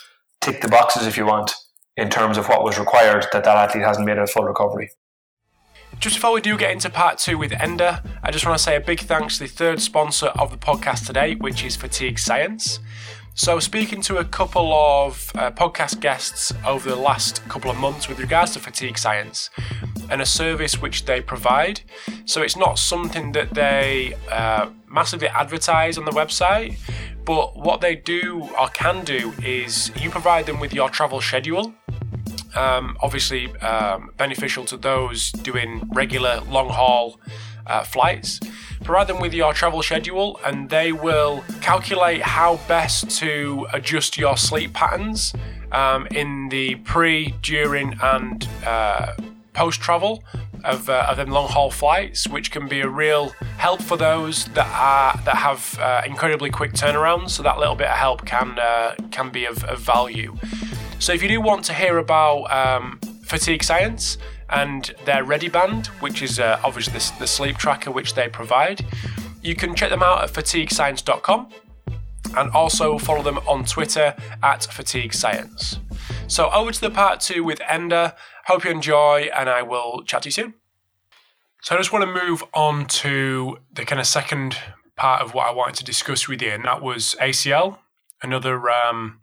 [0.43, 1.53] tick the boxes if you want
[1.95, 4.89] in terms of what was required that that athlete hasn't made a full recovery.
[5.99, 8.75] Just before we do get into part two with Enda, I just want to say
[8.75, 12.79] a big thanks to the third sponsor of the podcast today, which is Fatigue Science.
[13.35, 18.07] So, speaking to a couple of uh, podcast guests over the last couple of months
[18.07, 19.49] with regards to fatigue science
[20.09, 21.81] and a service which they provide.
[22.25, 26.77] So, it's not something that they uh, massively advertise on the website,
[27.25, 31.73] but what they do or can do is you provide them with your travel schedule.
[32.55, 37.19] Um, obviously, um, beneficial to those doing regular long haul
[37.65, 38.39] uh, flights.
[38.83, 44.37] Provide them with your travel schedule, and they will calculate how best to adjust your
[44.37, 45.33] sleep patterns
[45.71, 49.13] um, in the pre, during, and uh,
[49.53, 50.23] post travel
[50.63, 54.45] of, uh, of them long haul flights, which can be a real help for those
[54.45, 57.31] that are that have uh, incredibly quick turnarounds.
[57.31, 60.35] So that little bit of help can uh, can be of, of, value.
[60.99, 64.17] So if you do want to hear about um, fatigue science
[64.49, 68.85] and their ReadiBand, which is uh, obviously the, the sleep tracker which they provide,
[69.41, 71.49] you can check them out at fatiguescience.com
[72.35, 75.79] and also follow them on Twitter at Fatigue Science.
[76.27, 78.15] So over to the part two with Enda.
[78.45, 80.53] Hope you enjoy, and I will chat to you soon.
[81.61, 84.57] So I just want to move on to the kind of second
[84.97, 87.77] part of what I wanted to discuss with you, and that was ACL,
[88.21, 89.21] another um,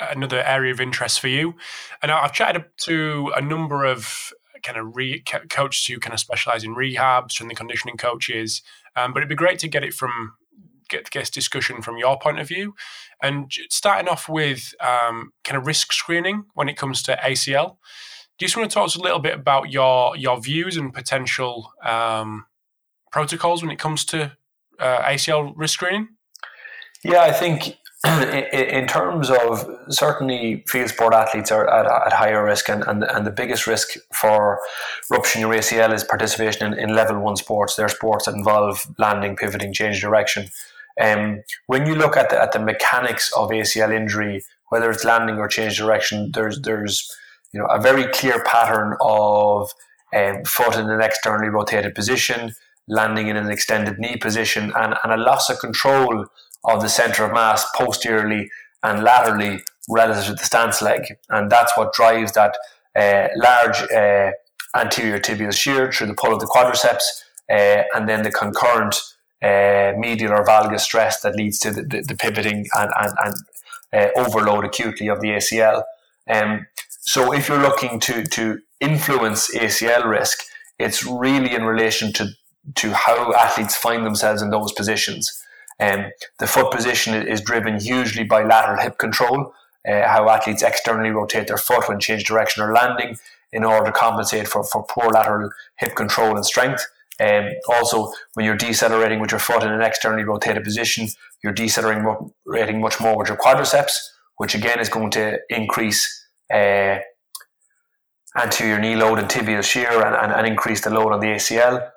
[0.00, 1.54] another area of interest for you.
[2.02, 4.32] And I've chatted to a number of
[4.62, 8.62] kind of re- coaches who kind of specialize in rehab, strength and conditioning coaches.
[8.96, 10.32] Um, but it'd be great to get it from
[10.88, 12.74] get get discussion from your point of view,
[13.22, 17.76] and starting off with um, kind of risk screening when it comes to ACL.
[18.38, 20.76] Do you just want to talk to us a little bit about your your views
[20.76, 22.46] and potential um,
[23.12, 24.32] protocols when it comes to
[24.80, 26.08] uh, ACL risk screening?
[27.04, 27.76] Yeah, I think
[28.52, 33.26] in terms of certainly field sport athletes are at, at higher risk, and, and, and
[33.26, 34.58] the biggest risk for
[35.10, 37.76] rupturing your ACL is participation in, in level one sports.
[37.76, 40.48] They're sports that involve landing, pivoting, change direction.
[41.00, 45.38] Um, when you look at the, at the mechanics of ACL injury, whether it's landing
[45.38, 47.14] or change direction, there's there's
[47.54, 49.70] you know a very clear pattern of
[50.14, 52.52] um, foot in an externally rotated position,
[52.88, 56.26] landing in an extended knee position, and, and a loss of control
[56.64, 58.50] of the center of mass posteriorly
[58.82, 61.02] and laterally relative to the stance leg.
[61.30, 62.56] And that's what drives that
[62.96, 64.32] uh, large uh,
[64.76, 67.04] anterior tibial shear through the pull of the quadriceps
[67.50, 68.96] uh, and then the concurrent
[69.42, 73.34] uh, medial or valgus stress that leads to the, the, the pivoting and, and, and
[73.92, 75.82] uh, overload acutely of the ACL.
[76.28, 76.66] Um,
[77.06, 80.38] so if you're looking to, to influence ACL risk,
[80.78, 82.28] it's really in relation to,
[82.76, 85.42] to how athletes find themselves in those positions.
[85.78, 86.06] Um,
[86.38, 89.52] the foot position is driven hugely by lateral hip control,
[89.86, 93.18] uh, how athletes externally rotate their foot when change direction or landing
[93.52, 96.86] in order to compensate for, for poor lateral hip control and strength.
[97.20, 101.08] Um, also, when you're decelerating with your foot in an externally rotated position,
[101.42, 103.92] you're decelerating much more with your quadriceps,
[104.38, 106.98] which again is going to increase uh,
[108.36, 111.90] anterior knee load and tibial shear and, and, and increase the load on the ACL.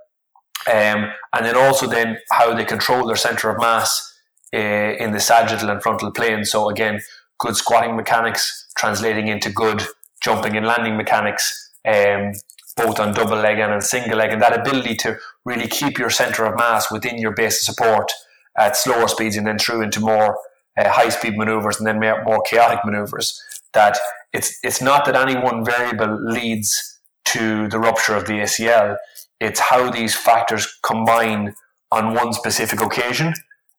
[0.68, 4.14] Um, and then also then how they control their center of mass
[4.54, 6.44] uh, in the sagittal and frontal plane.
[6.46, 7.02] So again,
[7.40, 9.84] good squatting mechanics translating into good
[10.22, 12.34] jumping and landing mechanics, um,
[12.76, 16.10] both on double leg and on single leg, and that ability to really keep your
[16.10, 18.12] center of mass within your base of support
[18.58, 20.38] at slower speeds and then through into more
[20.78, 23.42] uh, high speed maneuvers and then more chaotic maneuvers.
[23.80, 23.96] That
[24.34, 27.00] it's it's not that any one variable leads
[27.32, 28.98] to the rupture of the ACL
[29.40, 31.54] it's how these factors combine
[31.92, 33.34] on one specific occasion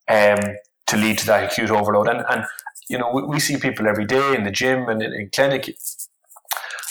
[0.09, 0.39] um,
[0.87, 2.09] to lead to that acute overload.
[2.09, 2.45] And, and
[2.89, 5.77] you know, we, we see people every day in the gym and in, in, clinic,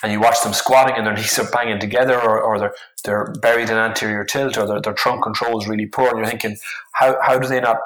[0.03, 3.33] and you watch them squatting and their knees are banging together, or, or they're they're
[3.41, 6.09] buried in anterior tilt, or their, their trunk control is really poor.
[6.09, 6.57] And you're thinking,
[6.93, 7.77] how how do they not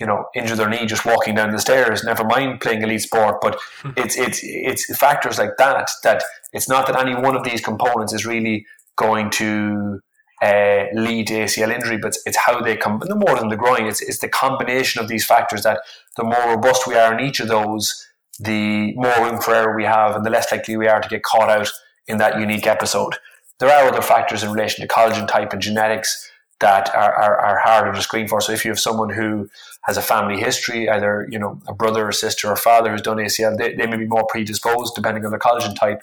[0.00, 2.04] you know injure their knee just walking down the stairs?
[2.04, 3.58] Never mind playing elite sport, but
[3.96, 8.12] it's it's it's factors like that that it's not that any one of these components
[8.12, 10.00] is really going to
[10.42, 13.00] uh, lead to ACL injury, but it's how they come.
[13.06, 15.80] No more than the groin, it's, it's the combination of these factors that
[16.16, 18.06] the more robust we are in each of those,
[18.38, 21.22] the more room for error we have, and the less likely we are to get
[21.22, 21.70] caught out
[22.06, 23.16] in that unique episode.
[23.58, 27.58] There are other factors in relation to collagen type and genetics that are, are, are
[27.58, 28.40] harder to screen for.
[28.40, 29.48] So if you have someone who
[29.82, 33.18] has a family history, either you know a brother or sister or father who's done
[33.18, 36.02] ACL, they, they may be more predisposed depending on the collagen type.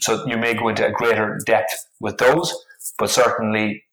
[0.00, 2.54] So you may go into a greater depth with those
[2.98, 3.84] but certainly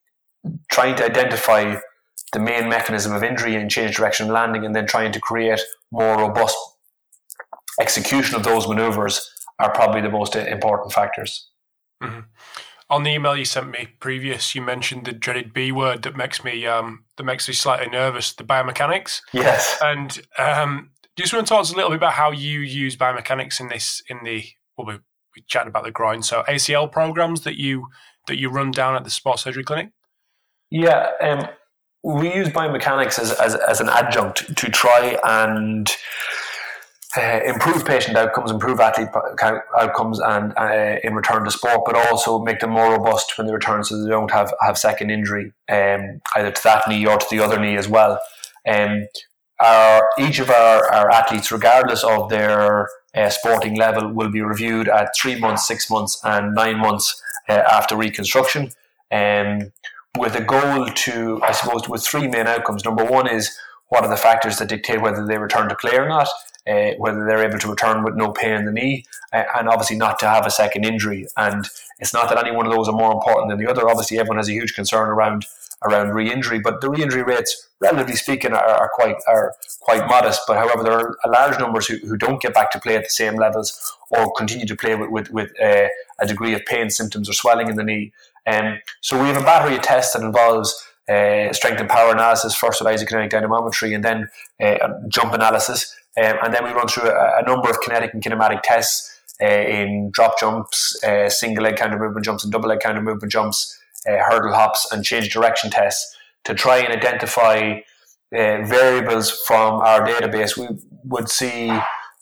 [0.69, 1.75] trying to identify
[2.31, 5.59] the main mechanism of injury and change direction landing and then trying to create
[5.91, 6.57] more robust
[7.81, 11.49] execution of those maneuvers are probably the most important factors.
[12.03, 12.19] Mm-hmm.
[12.91, 16.43] On the email you sent me previous, you mentioned the dreaded B word that makes
[16.43, 19.21] me um, that makes me slightly nervous, the biomechanics.
[19.31, 19.77] Yes.
[19.81, 22.31] And um, do you just want to talk to us a little bit about how
[22.31, 24.43] you use biomechanics in this in the
[24.77, 24.99] well we
[25.35, 27.87] we chatted about the groin, so ACL programs that you
[28.27, 29.91] that you run down at the sports surgery clinic?
[30.71, 31.47] Yeah, um,
[32.03, 35.89] we use biomechanics as, as, as, an adjunct to try and
[37.17, 39.09] uh, improve patient outcomes, improve athlete
[39.79, 43.53] outcomes, and uh, in return to sport, but also make them more robust when they
[43.53, 47.25] return, so they don't have have second injury, um, either to that knee or to
[47.31, 48.19] the other knee as well.
[48.67, 49.07] Um,
[49.59, 54.87] our, each of our, our athletes, regardless of their uh, sporting level, will be reviewed
[54.87, 58.71] at three months, six months, and nine months uh, after reconstruction,
[59.11, 59.71] um,
[60.17, 62.85] with a goal to, I suppose, with three main outcomes.
[62.85, 63.49] Number one is
[63.89, 66.27] what are the factors that dictate whether they return to play or not,
[66.67, 69.97] uh, whether they're able to return with no pain in the knee, uh, and obviously
[69.97, 71.27] not to have a second injury.
[71.37, 71.67] And
[71.99, 73.89] it's not that any one of those are more important than the other.
[73.89, 75.45] Obviously, everyone has a huge concern around
[75.83, 80.41] around re-injury, but the re-injury rates, relatively speaking, are, are quite are quite modest.
[80.47, 83.05] But however, there are a large numbers who, who don't get back to play at
[83.05, 85.87] the same levels or continue to play with with, with uh,
[86.19, 88.11] a degree of pain, symptoms, or swelling in the knee.
[88.45, 90.73] Um, so we have a battery of tests that involves
[91.09, 94.29] uh, strength and power analysis, first with isokinetic dynamometry, and then
[94.61, 95.95] uh, jump analysis.
[96.17, 99.45] Um, and then we run through a, a, number of kinetic and kinematic tests uh,
[99.45, 103.79] in drop jumps, uh, single leg counter movement jumps, and double leg counter movement jumps
[104.07, 107.79] uh, hurdle hops and change direction tests to try and identify
[108.31, 110.55] variables from our database.
[110.55, 110.67] We
[111.05, 111.71] would see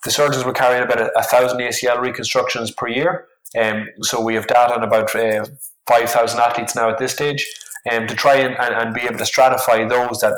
[0.03, 3.27] the surgeons were carrying about a, a thousand ACL reconstructions per year.
[3.59, 5.45] Um, so we have data on about uh,
[5.87, 7.45] 5,000 athletes now at this stage
[7.91, 10.33] um, to try and, and, and, be able to stratify those that,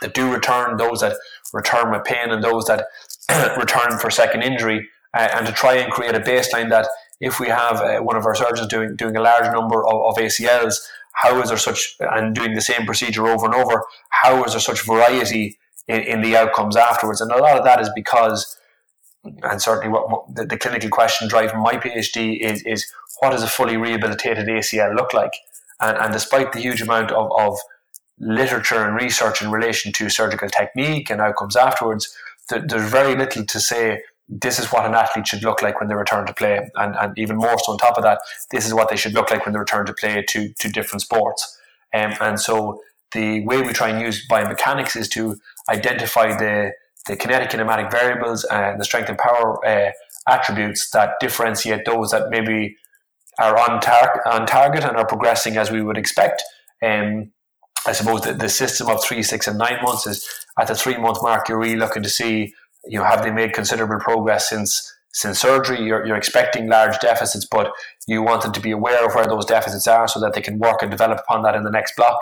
[0.00, 1.16] that do return, those that
[1.52, 2.86] return with pain, and those that
[3.58, 6.86] return for second injury, uh, and to try and create a baseline that
[7.20, 10.16] if we have uh, one of our surgeons doing doing a large number of, of
[10.16, 10.76] ACLs,
[11.12, 13.84] how is there such and doing the same procedure over and over?
[14.10, 15.58] How is there such variety
[15.88, 17.20] in, in the outcomes afterwards?
[17.20, 18.58] And a lot of that is because,
[19.24, 22.86] and certainly what, the, the, clinical question driving my PhD is is
[23.20, 25.32] what does a fully rehabilitated ACL look like?
[25.82, 27.58] And, and despite the huge amount of, of
[28.18, 32.16] literature and research in relation to surgical technique and outcomes afterwards,
[32.48, 35.94] there's very little to say this is what an athlete should look like when they
[35.94, 36.60] return to play.
[36.76, 38.20] And, and even more so on top of that,
[38.50, 41.02] this is what they should look like when they return to play to, to different
[41.02, 41.58] sports.
[41.92, 42.80] Um, and so
[43.12, 45.36] the way we try and use biomechanics is to
[45.68, 46.72] identify the,
[47.06, 49.90] the kinetic kinematic variables and the strength and power uh,
[50.28, 52.76] attributes that differentiate those that maybe
[53.38, 56.42] are on, tar- on target and are progressing as we would expect.
[56.82, 57.32] Um,
[57.86, 60.28] I suppose the, the system of three, six, and nine months is
[60.58, 62.54] at the three month mark, you're really looking to see,
[62.86, 65.82] you know, have they made considerable progress since since surgery?
[65.82, 67.72] You're, you're expecting large deficits, but
[68.06, 70.58] you want them to be aware of where those deficits are so that they can
[70.58, 72.18] work and develop upon that in the next block.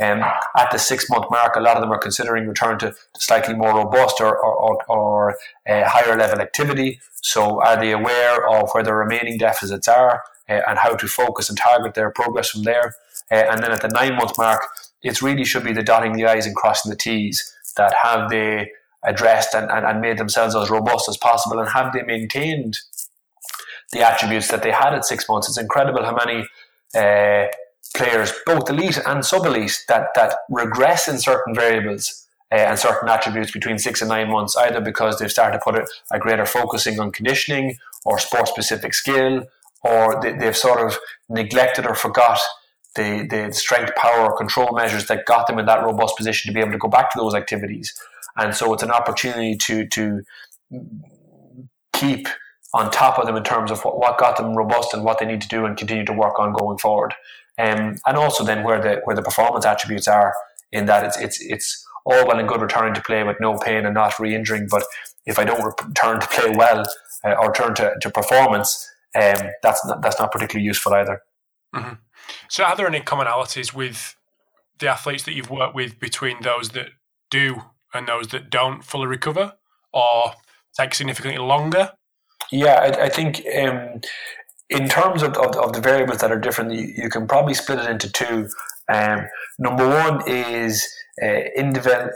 [0.00, 0.22] Um,
[0.56, 3.74] at the six month mark, a lot of them are considering return to, slightly more
[3.74, 5.36] robust or, or, or, or
[5.68, 7.00] uh, higher level activity.
[7.22, 11.48] So, are they aware of where the remaining deficits are uh, and how to focus
[11.48, 12.94] and target their progress from there?
[13.30, 14.62] Uh, and then at the nine month mark,
[15.02, 18.70] it really should be the dotting the I's and crossing the T's that have they
[19.04, 22.78] addressed and, and, and made themselves as robust as possible and have they maintained
[23.92, 25.48] the attributes that they had at six months.
[25.48, 26.46] It's incredible how many
[26.94, 27.48] uh,
[27.94, 33.08] players, both elite and sub elite, that, that regress in certain variables uh, and certain
[33.08, 36.46] attributes between six and nine months, either because they've started to put a, a greater
[36.46, 39.44] focusing on conditioning or sport specific skill,
[39.82, 42.38] or they, they've sort of neglected or forgot
[42.96, 46.54] the, the strength, power, or control measures that got them in that robust position to
[46.54, 47.94] be able to go back to those activities.
[48.36, 50.22] And so it's an opportunity to to
[51.92, 52.28] keep
[52.72, 55.26] on top of them in terms of what, what got them robust and what they
[55.26, 57.14] need to do and continue to work on going forward.
[57.58, 60.32] Um, and also then where the where the performance attributes are
[60.72, 63.84] in that it's it's it's all well and good returning to play with no pain
[63.84, 64.84] and not re-injuring, but
[65.26, 66.84] if I don't return to play well
[67.24, 71.22] uh, or turn to, to performance, um, that's not, that's not particularly useful either.
[71.74, 71.94] Mm-hmm.
[72.48, 74.16] So, are there any commonalities with
[74.78, 76.90] the athletes that you've worked with between those that
[77.30, 79.54] do and those that don't fully recover,
[79.92, 80.32] or
[80.78, 81.92] take significantly longer?
[82.50, 84.00] Yeah, I, I think um,
[84.68, 87.78] in terms of, of, of, the variables that are different, you, you, can probably split
[87.78, 88.48] it into two.
[88.88, 89.26] Um,
[89.58, 90.88] number one is
[91.22, 92.08] uh, uh,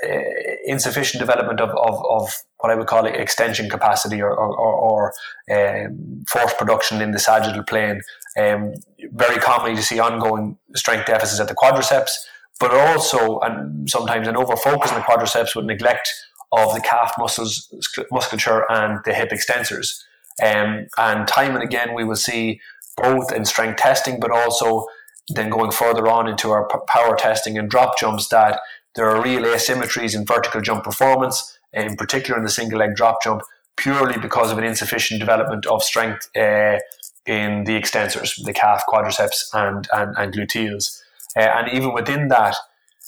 [0.65, 2.33] insufficient development of, of, of,
[2.65, 5.13] what I would call it extension capacity or, or, or
[5.53, 8.01] um, force production in the sagittal plane.
[8.39, 8.73] Um,
[9.13, 12.13] very commonly, you see ongoing strength deficits at the quadriceps,
[12.59, 16.09] but also and sometimes an overfocus on the quadriceps with neglect
[16.53, 17.69] of the calf muscles,
[18.11, 20.03] musculature, and the hip extensors.
[20.43, 22.63] Um, and time and again, we will see
[22.97, 24.87] both in strength testing, but also
[25.29, 28.61] then going further on into our power testing and drop jumps that
[28.97, 33.23] there are real asymmetries in vertical jump performance, in particular in the single leg drop
[33.23, 33.43] jump,
[33.77, 36.79] purely because of an insufficient development of strength uh,
[37.27, 41.01] in the extensors, the calf, quadriceps, and, and, and gluteals.
[41.37, 42.57] Uh, and even within that,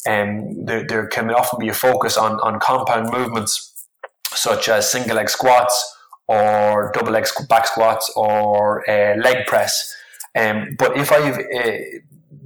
[0.08, 3.86] um, there, there can often be a focus on, on compound movements
[4.32, 5.96] such as single leg squats
[6.28, 9.94] or double leg back squats or uh, leg press.
[10.34, 11.78] Um, but if I have uh,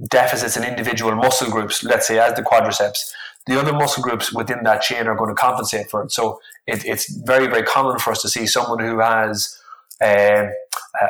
[0.09, 3.11] deficits in individual muscle groups, let's say as the quadriceps,
[3.47, 6.11] the other muscle groups within that chain are going to compensate for it.
[6.11, 9.59] So it, it's very, very common for us to see someone who has
[10.01, 10.47] uh,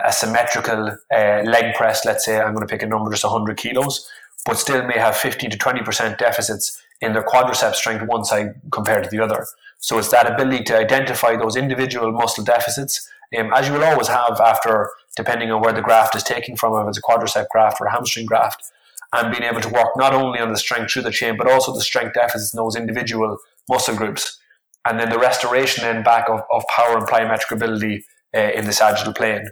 [0.06, 3.58] a symmetrical uh, leg press, let's say I'm going to pick a number just 100
[3.58, 4.08] kilos,
[4.46, 9.04] but still may have 50 to 20% deficits in their quadriceps strength one side compared
[9.04, 9.46] to the other.
[9.80, 14.08] So it's that ability to identify those individual muscle deficits, um, as you will always
[14.08, 17.82] have after, depending on where the graft is taken from, if it's a quadricep graft
[17.82, 18.72] or a hamstring graft,
[19.14, 21.74] and being able to work not only on the strength through the chain, but also
[21.74, 23.38] the strength deficits in those individual
[23.70, 24.40] muscle groups.
[24.86, 28.06] And then the restoration then back of, of power and plyometric ability
[28.36, 29.50] uh, in the sagittal plane.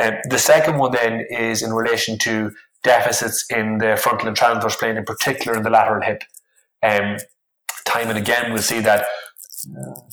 [0.00, 2.52] Um, the second one then is in relation to
[2.84, 6.22] deficits in the frontal and transverse plane, in particular in the lateral hip.
[6.82, 7.16] Um,
[7.84, 9.06] time and again, we'll see that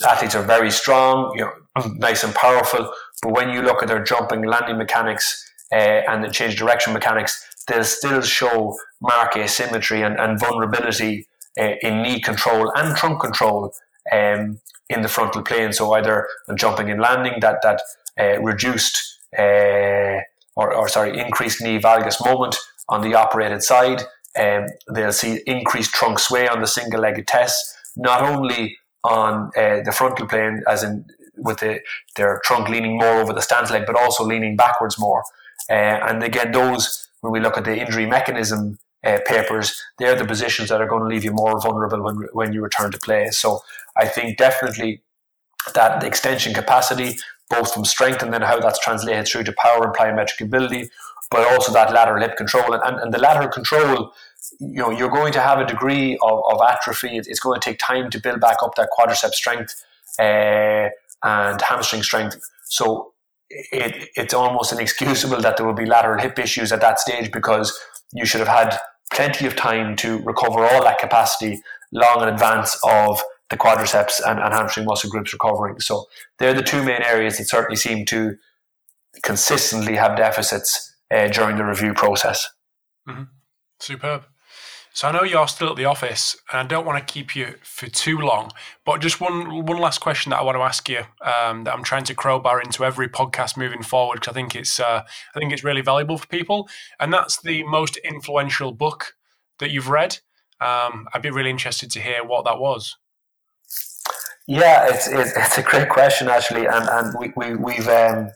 [0.05, 4.03] athletes are very strong, you know, nice and powerful, but when you look at their
[4.03, 10.19] jumping, landing mechanics, uh, and the change direction mechanics, they'll still show mark asymmetry and,
[10.19, 11.27] and vulnerability
[11.59, 13.73] uh, in knee control and trunk control
[14.11, 14.59] um,
[14.89, 15.73] in the frontal plane.
[15.73, 17.81] So either jumping and landing, that that
[18.19, 20.21] uh, reduced uh,
[20.55, 22.55] or, or sorry increased knee valgus moment
[22.89, 24.03] on the operated side.
[24.39, 29.91] Um, they'll see increased trunk sway on the single-legged test, not only on uh, the
[29.91, 31.05] frontal plane, as in
[31.37, 31.79] with the,
[32.15, 35.23] their trunk leaning more over the stance leg, but also leaning backwards more.
[35.69, 40.25] Uh, and again, those when we look at the injury mechanism uh, papers, they're the
[40.25, 43.29] positions that are going to leave you more vulnerable when when you return to play.
[43.31, 43.61] So
[43.95, 45.01] I think definitely
[45.73, 47.17] that the extension capacity,
[47.49, 50.89] both from strength and then how that's translated through to power and plyometric ability,
[51.29, 54.13] but also that lateral hip control and, and, and the lateral control
[54.59, 57.17] you know you're going to have a degree of, of atrophy.
[57.17, 59.83] It's going to take time to build back up that quadricep strength
[60.19, 60.89] uh,
[61.23, 62.39] and hamstring strength.
[62.65, 63.13] So
[63.49, 67.77] it, it's almost inexcusable that there will be lateral hip issues at that stage because
[68.13, 68.77] you should have had
[69.13, 74.39] plenty of time to recover all that capacity long in advance of the quadriceps and,
[74.39, 75.79] and hamstring muscle groups recovering.
[75.79, 76.05] So
[76.37, 78.37] they're the two main areas that certainly seem to
[79.23, 82.49] consistently have deficits uh, during the review process.
[83.07, 83.23] Mm-hmm.
[83.79, 84.25] Superb.
[84.97, 87.53] So I know you're still at the office, and I don't want to keep you
[87.61, 88.51] for too long.
[88.83, 91.83] But just one one last question that I want to ask you um, that I'm
[91.83, 95.03] trying to crowbar into every podcast moving forward because I think it's uh,
[95.35, 96.67] I think it's really valuable for people,
[96.99, 99.13] and that's the most influential book
[99.59, 100.17] that you've read.
[100.59, 102.97] Um, I'd be really interested to hear what that was.
[104.47, 107.87] Yeah, it's it's, it's a great question actually, and and we, we we've.
[107.87, 108.31] Um,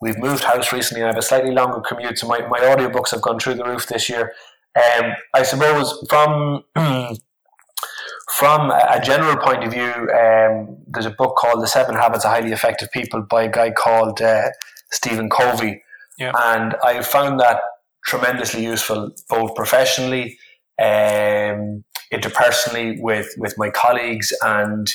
[0.00, 1.02] we've moved house recently.
[1.02, 3.86] I have a slightly longer commute, so my, my audiobooks have gone through the roof
[3.86, 4.34] this year.
[4.76, 6.64] Um, I suppose from
[8.38, 12.32] from a general point of view, um, there's a book called The Seven Habits of
[12.32, 14.48] Highly Effective People by a guy called uh,
[14.90, 15.82] Stephen Covey,
[16.18, 16.32] yeah.
[16.36, 17.60] and I found that
[18.04, 20.36] tremendously useful both professionally,
[20.80, 24.92] um, interpersonally with with my colleagues and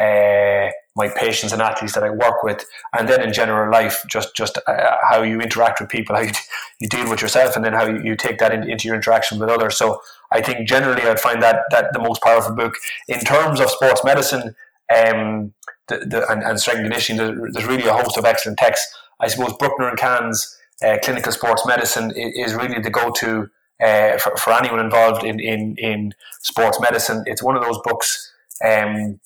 [0.00, 2.64] uh, my patients and athletes that I work with,
[2.98, 6.32] and then in general life, just just uh, how you interact with people, how you,
[6.80, 9.38] you deal with yourself, and then how you, you take that in, into your interaction
[9.38, 9.76] with others.
[9.76, 12.74] So I think generally I'd find that that the most powerful book
[13.08, 14.54] in terms of sports medicine
[14.94, 15.52] um,
[15.88, 17.50] the, the, and, and strength and conditioning.
[17.52, 18.94] There's, really a host of excellent texts.
[19.20, 23.48] I suppose Brukner and Khan's uh, clinical sports medicine is, really the go-to
[23.82, 27.22] uh, for, for anyone involved in, in in sports medicine.
[27.26, 28.32] It's one of those books.
[28.64, 29.20] Um,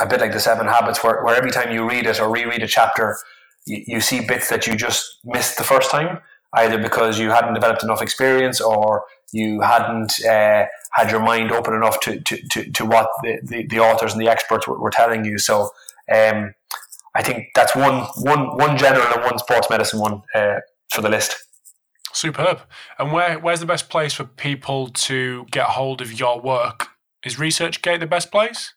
[0.00, 2.62] a bit like the Seven Habits, where, where every time you read it or reread
[2.62, 3.16] a chapter,
[3.66, 6.18] you, you see bits that you just missed the first time,
[6.54, 11.74] either because you hadn't developed enough experience or you hadn't uh, had your mind open
[11.74, 14.90] enough to, to, to, to what the, the, the, authors and the experts were, were
[14.90, 15.38] telling you.
[15.38, 15.70] So
[16.12, 16.54] um,
[17.14, 20.60] I think that's one, one, one general and one sports medicine one uh,
[20.90, 21.36] for the list.
[22.12, 22.60] Superb.
[22.98, 26.88] And where, where's the best place for people to get hold of your work?
[27.24, 28.72] Is ResearchGate the best place?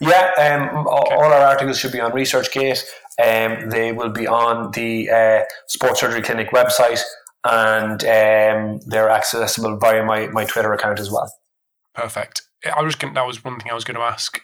[0.00, 1.14] Yeah, um, okay.
[1.14, 2.84] all our articles should be on ResearchGate.
[3.20, 7.02] Um, they will be on the uh, Sports Surgery Clinic website,
[7.44, 11.32] and um, they're accessible via my, my Twitter account as well.
[11.94, 12.42] Perfect.
[12.64, 14.40] I was gonna, that was one thing I was going to ask.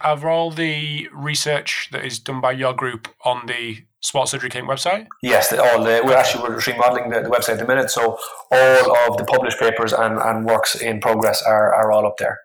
[0.00, 4.70] Are all the research that is done by your group on the Sports Surgery Clinic
[4.70, 5.08] website?
[5.22, 8.16] Yes, all the, we're actually we're remodeling the, the website at the minute, so
[8.52, 12.38] all of the published papers and, and works in progress are, are all up there.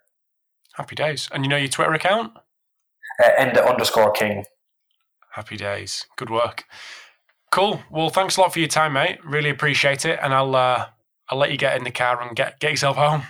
[0.77, 1.29] Happy days.
[1.31, 2.33] And you know your Twitter account?
[3.23, 4.45] Uh, Enda underscore King.
[5.31, 6.05] Happy days.
[6.17, 6.65] Good work.
[7.51, 7.81] Cool.
[7.89, 9.19] Well, thanks a lot for your time, mate.
[9.23, 10.19] Really appreciate it.
[10.21, 10.87] And I'll uh,
[11.29, 13.23] I'll let you get in the car and get get yourself home.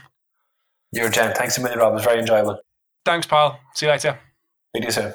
[0.91, 1.33] You're a gem.
[1.33, 1.91] Thanks a million, Rob.
[1.91, 2.59] It was very enjoyable.
[3.03, 3.59] Thanks, pal.
[3.73, 4.17] See you later.
[4.75, 5.13] See you soon.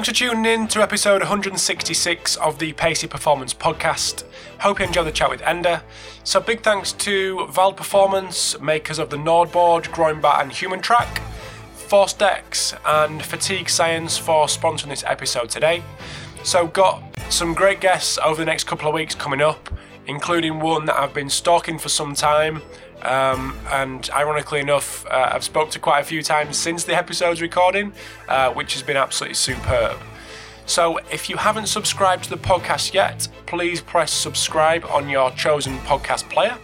[0.00, 4.24] Thanks for tuning in to episode 166 of the Pacey Performance Podcast.
[4.60, 5.82] Hope you enjoyed the chat with Enda.
[6.24, 11.18] So, big thanks to Vald Performance, makers of the NordBord, GroinBar, and HumanTrak,
[11.74, 15.82] Force Decks, and Fatigue Science for sponsoring this episode today.
[16.44, 19.68] So, got some great guests over the next couple of weeks coming up,
[20.06, 22.62] including one that I've been stalking for some time
[23.02, 27.40] um, and ironically enough, uh, I've spoke to quite a few times since the episode's
[27.40, 27.92] recording,
[28.28, 29.98] uh, which has been absolutely superb.
[30.66, 35.78] So if you haven't subscribed to the podcast yet, please press subscribe on your chosen
[35.78, 36.56] podcast player.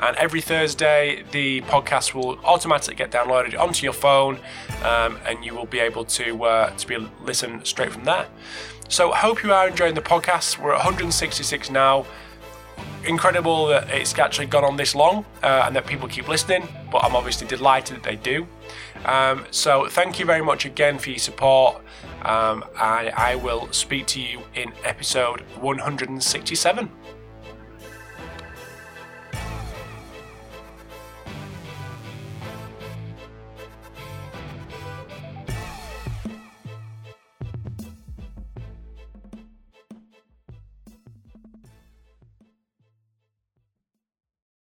[0.00, 4.38] And every Thursday, the podcast will automatically get downloaded onto your phone,
[4.84, 8.28] um, and you will be able to uh, to be listen straight from there.
[8.88, 10.58] So hope you are enjoying the podcast.
[10.58, 12.06] We're at 166 now
[13.04, 17.04] incredible that it's actually gone on this long uh, and that people keep listening, but
[17.04, 18.46] I'm obviously delighted that they do.
[19.04, 21.76] Um, so thank you very much again for your support.
[22.22, 26.90] Um, I, I will speak to you in episode 167.